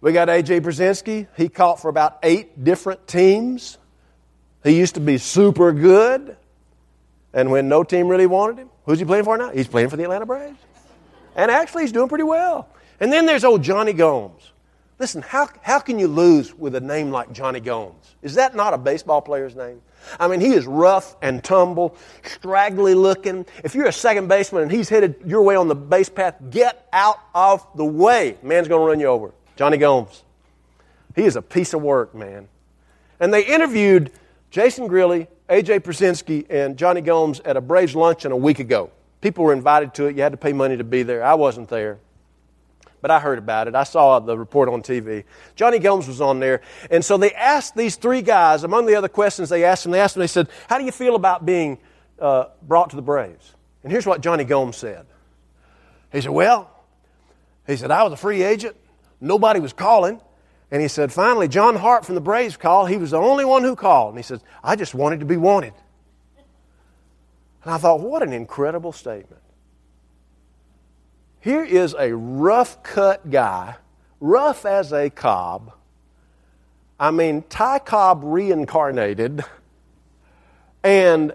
we 0.00 0.12
got 0.12 0.28
A.J. 0.28 0.60
Pierzynski. 0.60 1.28
He 1.36 1.48
caught 1.48 1.80
for 1.80 1.88
about 1.88 2.18
eight 2.22 2.62
different 2.62 3.06
teams. 3.06 3.78
He 4.64 4.76
used 4.76 4.96
to 4.96 5.00
be 5.00 5.18
super 5.18 5.72
good. 5.72 6.36
And 7.32 7.52
when 7.52 7.68
no 7.68 7.84
team 7.84 8.08
really 8.08 8.26
wanted 8.26 8.58
him, 8.58 8.70
who's 8.84 8.98
he 8.98 9.04
playing 9.04 9.24
for 9.24 9.38
now? 9.38 9.50
He's 9.50 9.68
playing 9.68 9.88
for 9.88 9.96
the 9.96 10.02
Atlanta 10.02 10.26
Braves. 10.26 10.58
And 11.36 11.50
actually, 11.50 11.84
he's 11.84 11.92
doing 11.92 12.08
pretty 12.08 12.24
well. 12.24 12.68
And 13.00 13.10
then 13.10 13.24
there's 13.24 13.44
old 13.44 13.62
Jonny 13.62 13.94
Gomes. 13.94 14.52
Listen, 14.98 15.22
how, 15.22 15.48
how 15.62 15.78
can 15.78 15.98
you 15.98 16.06
lose 16.06 16.54
with 16.54 16.74
a 16.74 16.80
name 16.80 17.10
like 17.10 17.32
Jonny 17.32 17.60
Gomes? 17.60 18.14
Is 18.20 18.34
that 18.34 18.54
not 18.54 18.74
a 18.74 18.78
baseball 18.78 19.22
player's 19.22 19.56
name? 19.56 19.80
I 20.18 20.28
mean, 20.28 20.40
he 20.40 20.52
is 20.52 20.66
rough 20.66 21.16
and 21.22 21.42
tumble, 21.42 21.96
straggly 22.22 22.94
looking. 22.94 23.46
If 23.64 23.74
you're 23.74 23.86
a 23.86 23.92
second 23.92 24.28
baseman 24.28 24.64
and 24.64 24.70
he's 24.70 24.90
headed 24.90 25.16
your 25.24 25.40
way 25.40 25.56
on 25.56 25.68
the 25.68 25.74
base 25.74 26.10
path, 26.10 26.36
get 26.50 26.86
out 26.92 27.18
of 27.34 27.66
the 27.74 27.84
way. 27.84 28.36
Man's 28.42 28.68
going 28.68 28.82
to 28.82 28.86
run 28.86 29.00
you 29.00 29.06
over. 29.06 29.32
Jonny 29.56 29.78
Gomes. 29.78 30.22
He 31.16 31.24
is 31.24 31.36
a 31.36 31.42
piece 31.42 31.72
of 31.72 31.80
work, 31.80 32.14
man. 32.14 32.48
And 33.18 33.32
they 33.32 33.44
interviewed 33.44 34.12
Jason 34.50 34.86
Grilli, 34.86 35.28
A.J. 35.48 35.80
Pierzynski, 35.80 36.44
and 36.50 36.76
Jonny 36.76 37.00
Gomes 37.00 37.40
at 37.40 37.56
a 37.56 37.60
Braves 37.62 37.96
luncheon 37.96 38.32
a 38.32 38.36
week 38.36 38.58
ago. 38.58 38.90
People 39.22 39.44
were 39.44 39.52
invited 39.54 39.94
to 39.94 40.06
it. 40.06 40.16
You 40.16 40.22
had 40.22 40.32
to 40.32 40.38
pay 40.38 40.52
money 40.52 40.76
to 40.76 40.84
be 40.84 41.02
there. 41.02 41.24
I 41.24 41.34
wasn't 41.34 41.70
there 41.70 41.98
but 43.00 43.10
I 43.10 43.20
heard 43.20 43.38
about 43.38 43.68
it. 43.68 43.74
I 43.74 43.84
saw 43.84 44.18
the 44.18 44.36
report 44.36 44.68
on 44.68 44.82
TV. 44.82 45.24
Jonny 45.56 45.78
Gomes 45.78 46.06
was 46.06 46.20
on 46.20 46.40
there. 46.40 46.60
And 46.90 47.04
so 47.04 47.16
they 47.16 47.32
asked 47.32 47.74
these 47.74 47.96
three 47.96 48.22
guys, 48.22 48.64
among 48.64 48.86
the 48.86 48.94
other 48.94 49.08
questions 49.08 49.48
they 49.48 49.64
asked 49.64 49.84
them, 49.84 49.92
they 49.92 50.00
asked 50.00 50.14
them, 50.14 50.20
they 50.20 50.26
said, 50.26 50.48
How 50.68 50.78
do 50.78 50.84
you 50.84 50.92
feel 50.92 51.14
about 51.14 51.46
being 51.46 51.78
uh, 52.18 52.46
brought 52.62 52.90
to 52.90 52.96
the 52.96 53.02
Braves? 53.02 53.54
And 53.82 53.90
here's 53.90 54.06
what 54.06 54.20
Jonny 54.20 54.44
Gomes 54.44 54.76
said. 54.76 55.06
He 56.12 56.20
said, 56.20 56.30
Well, 56.30 56.70
he 57.66 57.76
said, 57.76 57.90
I 57.90 58.02
was 58.02 58.12
a 58.12 58.16
free 58.16 58.42
agent. 58.42 58.76
Nobody 59.20 59.60
was 59.60 59.72
calling. 59.72 60.20
And 60.70 60.80
he 60.80 60.88
said, 60.88 61.12
Finally, 61.12 61.48
John 61.48 61.76
Hart 61.76 62.04
from 62.04 62.14
the 62.14 62.20
Braves 62.20 62.56
called. 62.56 62.90
He 62.90 62.96
was 62.96 63.10
the 63.10 63.18
only 63.18 63.44
one 63.44 63.62
who 63.62 63.76
called. 63.76 64.10
And 64.10 64.18
he 64.18 64.22
said, 64.22 64.40
I 64.62 64.76
just 64.76 64.94
wanted 64.94 65.20
to 65.20 65.26
be 65.26 65.36
wanted. 65.36 65.74
And 67.64 67.74
I 67.74 67.78
thought, 67.78 68.00
what 68.00 68.22
an 68.22 68.32
incredible 68.32 68.92
statement. 68.92 69.42
Here 71.40 71.64
is 71.64 71.94
a 71.98 72.14
rough 72.14 72.82
cut 72.82 73.30
guy, 73.30 73.76
rough 74.20 74.66
as 74.66 74.92
a 74.92 75.08
cob. 75.08 75.72
I 76.98 77.10
mean, 77.10 77.44
Ty 77.48 77.78
Cobb 77.78 78.20
reincarnated. 78.22 79.42
And 80.82 81.32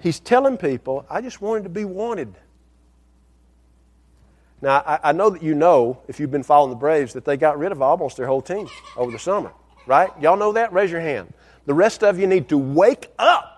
he's 0.00 0.18
telling 0.18 0.56
people, 0.56 1.04
I 1.10 1.20
just 1.20 1.42
wanted 1.42 1.64
to 1.64 1.68
be 1.68 1.84
wanted. 1.84 2.34
Now, 4.60 4.82
I, 4.86 5.10
I, 5.10 5.12
know 5.12 5.30
that 5.30 5.42
you 5.42 5.54
know, 5.54 6.00
if 6.08 6.18
you've 6.18 6.30
been 6.30 6.42
following 6.42 6.70
the 6.70 6.76
Braves, 6.76 7.12
that 7.12 7.24
they 7.24 7.36
got 7.36 7.58
rid 7.58 7.70
of 7.70 7.80
almost 7.80 8.16
their 8.16 8.26
whole 8.26 8.42
team 8.42 8.68
over 8.96 9.12
the 9.12 9.18
summer, 9.18 9.52
right? 9.86 10.10
Y'all 10.20 10.36
know 10.36 10.52
that? 10.52 10.72
Raise 10.72 10.90
your 10.90 11.00
hand. 11.00 11.32
The 11.66 11.74
rest 11.74 12.02
of 12.02 12.18
you 12.18 12.26
need 12.26 12.48
to 12.48 12.58
wake 12.58 13.08
up. 13.18 13.57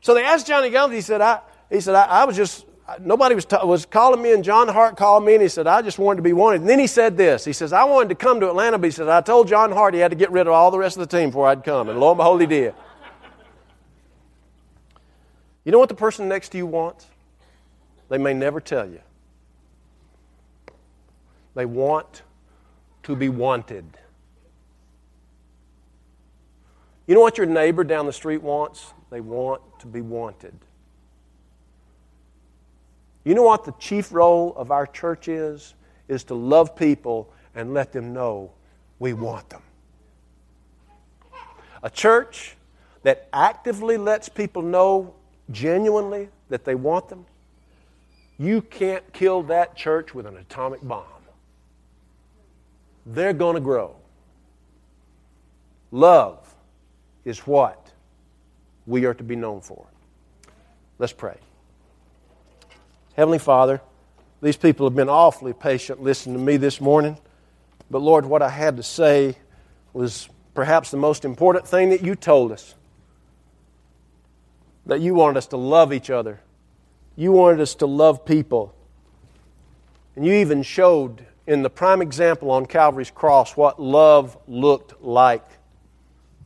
So 0.00 0.14
they 0.14 0.24
asked 0.24 0.46
Jonny 0.46 0.70
Gomes, 0.70 0.94
he 0.94 1.00
said, 1.00 1.20
I, 1.20 1.40
he 1.70 1.80
said, 1.80 1.94
I, 1.94 2.04
I 2.04 2.24
was 2.24 2.36
just, 2.36 2.66
nobody 3.00 3.34
was, 3.34 3.44
t- 3.44 3.56
was 3.62 3.84
calling 3.84 4.22
me, 4.22 4.32
and 4.32 4.42
John 4.44 4.68
Hart 4.68 4.96
called 4.96 5.24
me, 5.24 5.34
and 5.34 5.42
he 5.42 5.48
said, 5.48 5.66
I 5.66 5.82
just 5.82 5.98
wanted 5.98 6.18
to 6.18 6.22
be 6.22 6.32
wanted. 6.32 6.60
And 6.62 6.70
then 6.70 6.78
he 6.78 6.86
said 6.86 7.16
this. 7.16 7.44
He 7.44 7.52
says, 7.52 7.72
I 7.72 7.84
wanted 7.84 8.10
to 8.10 8.14
come 8.14 8.40
to 8.40 8.48
Atlanta, 8.48 8.78
but 8.78 8.86
he 8.86 8.90
said, 8.90 9.08
I 9.08 9.20
told 9.20 9.48
John 9.48 9.72
Hart 9.72 9.94
he 9.94 10.00
had 10.00 10.10
to 10.10 10.16
get 10.16 10.30
rid 10.30 10.46
of 10.46 10.52
all 10.52 10.70
the 10.70 10.78
rest 10.78 10.96
of 10.96 11.08
the 11.08 11.16
team 11.16 11.30
before 11.30 11.46
I'd 11.46 11.64
come. 11.64 11.88
And 11.88 12.00
lo 12.00 12.10
and 12.10 12.16
behold, 12.16 12.40
he 12.40 12.46
did. 12.46 12.74
You 15.64 15.72
know 15.72 15.78
what 15.78 15.90
the 15.90 15.94
person 15.94 16.28
next 16.28 16.50
to 16.50 16.58
you 16.58 16.66
wants? 16.66 17.06
They 18.08 18.16
may 18.16 18.32
never 18.32 18.60
tell 18.60 18.88
you. 18.88 19.00
They 21.54 21.66
want 21.66 22.22
to 23.02 23.16
be 23.16 23.28
wanted. 23.28 23.84
You 27.06 27.14
know 27.14 27.20
what 27.20 27.36
your 27.36 27.46
neighbor 27.46 27.84
down 27.84 28.06
the 28.06 28.12
street 28.12 28.42
wants? 28.42 28.94
They 29.10 29.20
want 29.20 29.62
to 29.80 29.86
be 29.86 30.00
wanted. 30.00 30.54
You 33.24 33.34
know 33.34 33.42
what 33.42 33.64
the 33.64 33.74
chief 33.78 34.12
role 34.12 34.54
of 34.56 34.70
our 34.70 34.86
church 34.86 35.28
is? 35.28 35.74
Is 36.08 36.24
to 36.24 36.34
love 36.34 36.74
people 36.74 37.30
and 37.54 37.74
let 37.74 37.92
them 37.92 38.12
know 38.12 38.52
we 38.98 39.12
want 39.12 39.50
them. 39.50 39.62
A 41.82 41.90
church 41.90 42.56
that 43.02 43.28
actively 43.32 43.96
lets 43.96 44.28
people 44.28 44.62
know 44.62 45.14
genuinely 45.50 46.28
that 46.48 46.64
they 46.64 46.74
want 46.74 47.08
them 47.08 47.26
you 48.38 48.62
can't 48.62 49.12
kill 49.12 49.42
that 49.44 49.74
church 49.74 50.14
with 50.14 50.24
an 50.24 50.36
atomic 50.36 50.80
bomb. 50.82 51.04
They're 53.04 53.32
going 53.32 53.54
to 53.54 53.60
grow. 53.60 53.96
Love 55.90 56.54
is 57.24 57.40
what 57.40 57.87
we 58.88 59.04
are 59.04 59.14
to 59.14 59.22
be 59.22 59.36
known 59.36 59.60
for. 59.60 59.86
Let's 60.98 61.12
pray. 61.12 61.36
Heavenly 63.14 63.38
Father, 63.38 63.80
these 64.42 64.56
people 64.56 64.86
have 64.86 64.96
been 64.96 65.08
awfully 65.08 65.52
patient 65.52 66.02
listening 66.02 66.36
to 66.36 66.42
me 66.42 66.56
this 66.56 66.80
morning. 66.80 67.18
But 67.90 68.00
Lord, 68.00 68.26
what 68.26 68.42
I 68.42 68.48
had 68.48 68.76
to 68.78 68.82
say 68.82 69.36
was 69.92 70.28
perhaps 70.54 70.90
the 70.90 70.96
most 70.96 71.24
important 71.24 71.68
thing 71.68 71.90
that 71.90 72.02
you 72.02 72.16
told 72.16 72.50
us 72.50 72.74
that 74.86 75.00
you 75.00 75.14
wanted 75.14 75.36
us 75.36 75.46
to 75.48 75.56
love 75.56 75.92
each 75.92 76.10
other 76.10 76.40
you 77.18 77.32
wanted 77.32 77.60
us 77.60 77.74
to 77.74 77.86
love 77.86 78.24
people. 78.24 78.72
And 80.14 80.24
you 80.24 80.34
even 80.34 80.62
showed 80.62 81.26
in 81.48 81.62
the 81.62 81.70
prime 81.70 82.00
example 82.00 82.52
on 82.52 82.64
Calvary's 82.64 83.10
cross 83.10 83.56
what 83.56 83.82
love 83.82 84.38
looked 84.46 85.02
like. 85.02 85.44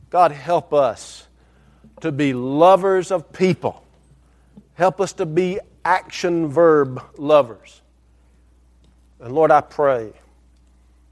God, 0.09 0.31
help 0.31 0.73
us 0.73 1.27
to 2.03 2.11
be 2.11 2.33
lovers 2.33 3.11
of 3.11 3.31
people. 3.31 3.81
Help 4.73 4.99
us 4.99 5.13
to 5.13 5.25
be 5.25 5.57
action 5.85 6.49
verb 6.49 7.01
lovers. 7.17 7.81
And 9.21 9.33
Lord, 9.33 9.51
I 9.51 9.61
pray 9.61 10.11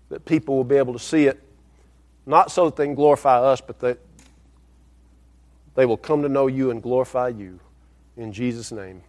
that 0.10 0.26
people 0.26 0.58
will 0.58 0.66
be 0.66 0.76
able 0.76 0.92
to 0.92 1.00
see 1.00 1.28
it, 1.28 1.42
not 2.26 2.52
so 2.52 2.66
that 2.66 2.76
they 2.76 2.84
can 2.84 2.96
glorify 2.96 3.40
us, 3.40 3.62
but 3.62 3.80
that 3.80 4.00
they 5.76 5.86
will 5.86 5.96
come 5.96 6.24
to 6.24 6.30
know 6.30 6.48
you 6.48 6.72
and 6.72 6.84
glorify 6.84 7.30
you. 7.30 7.58
In 8.18 8.34
Jesus' 8.34 8.70
name. 8.74 9.02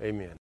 Amen. 0.00 0.30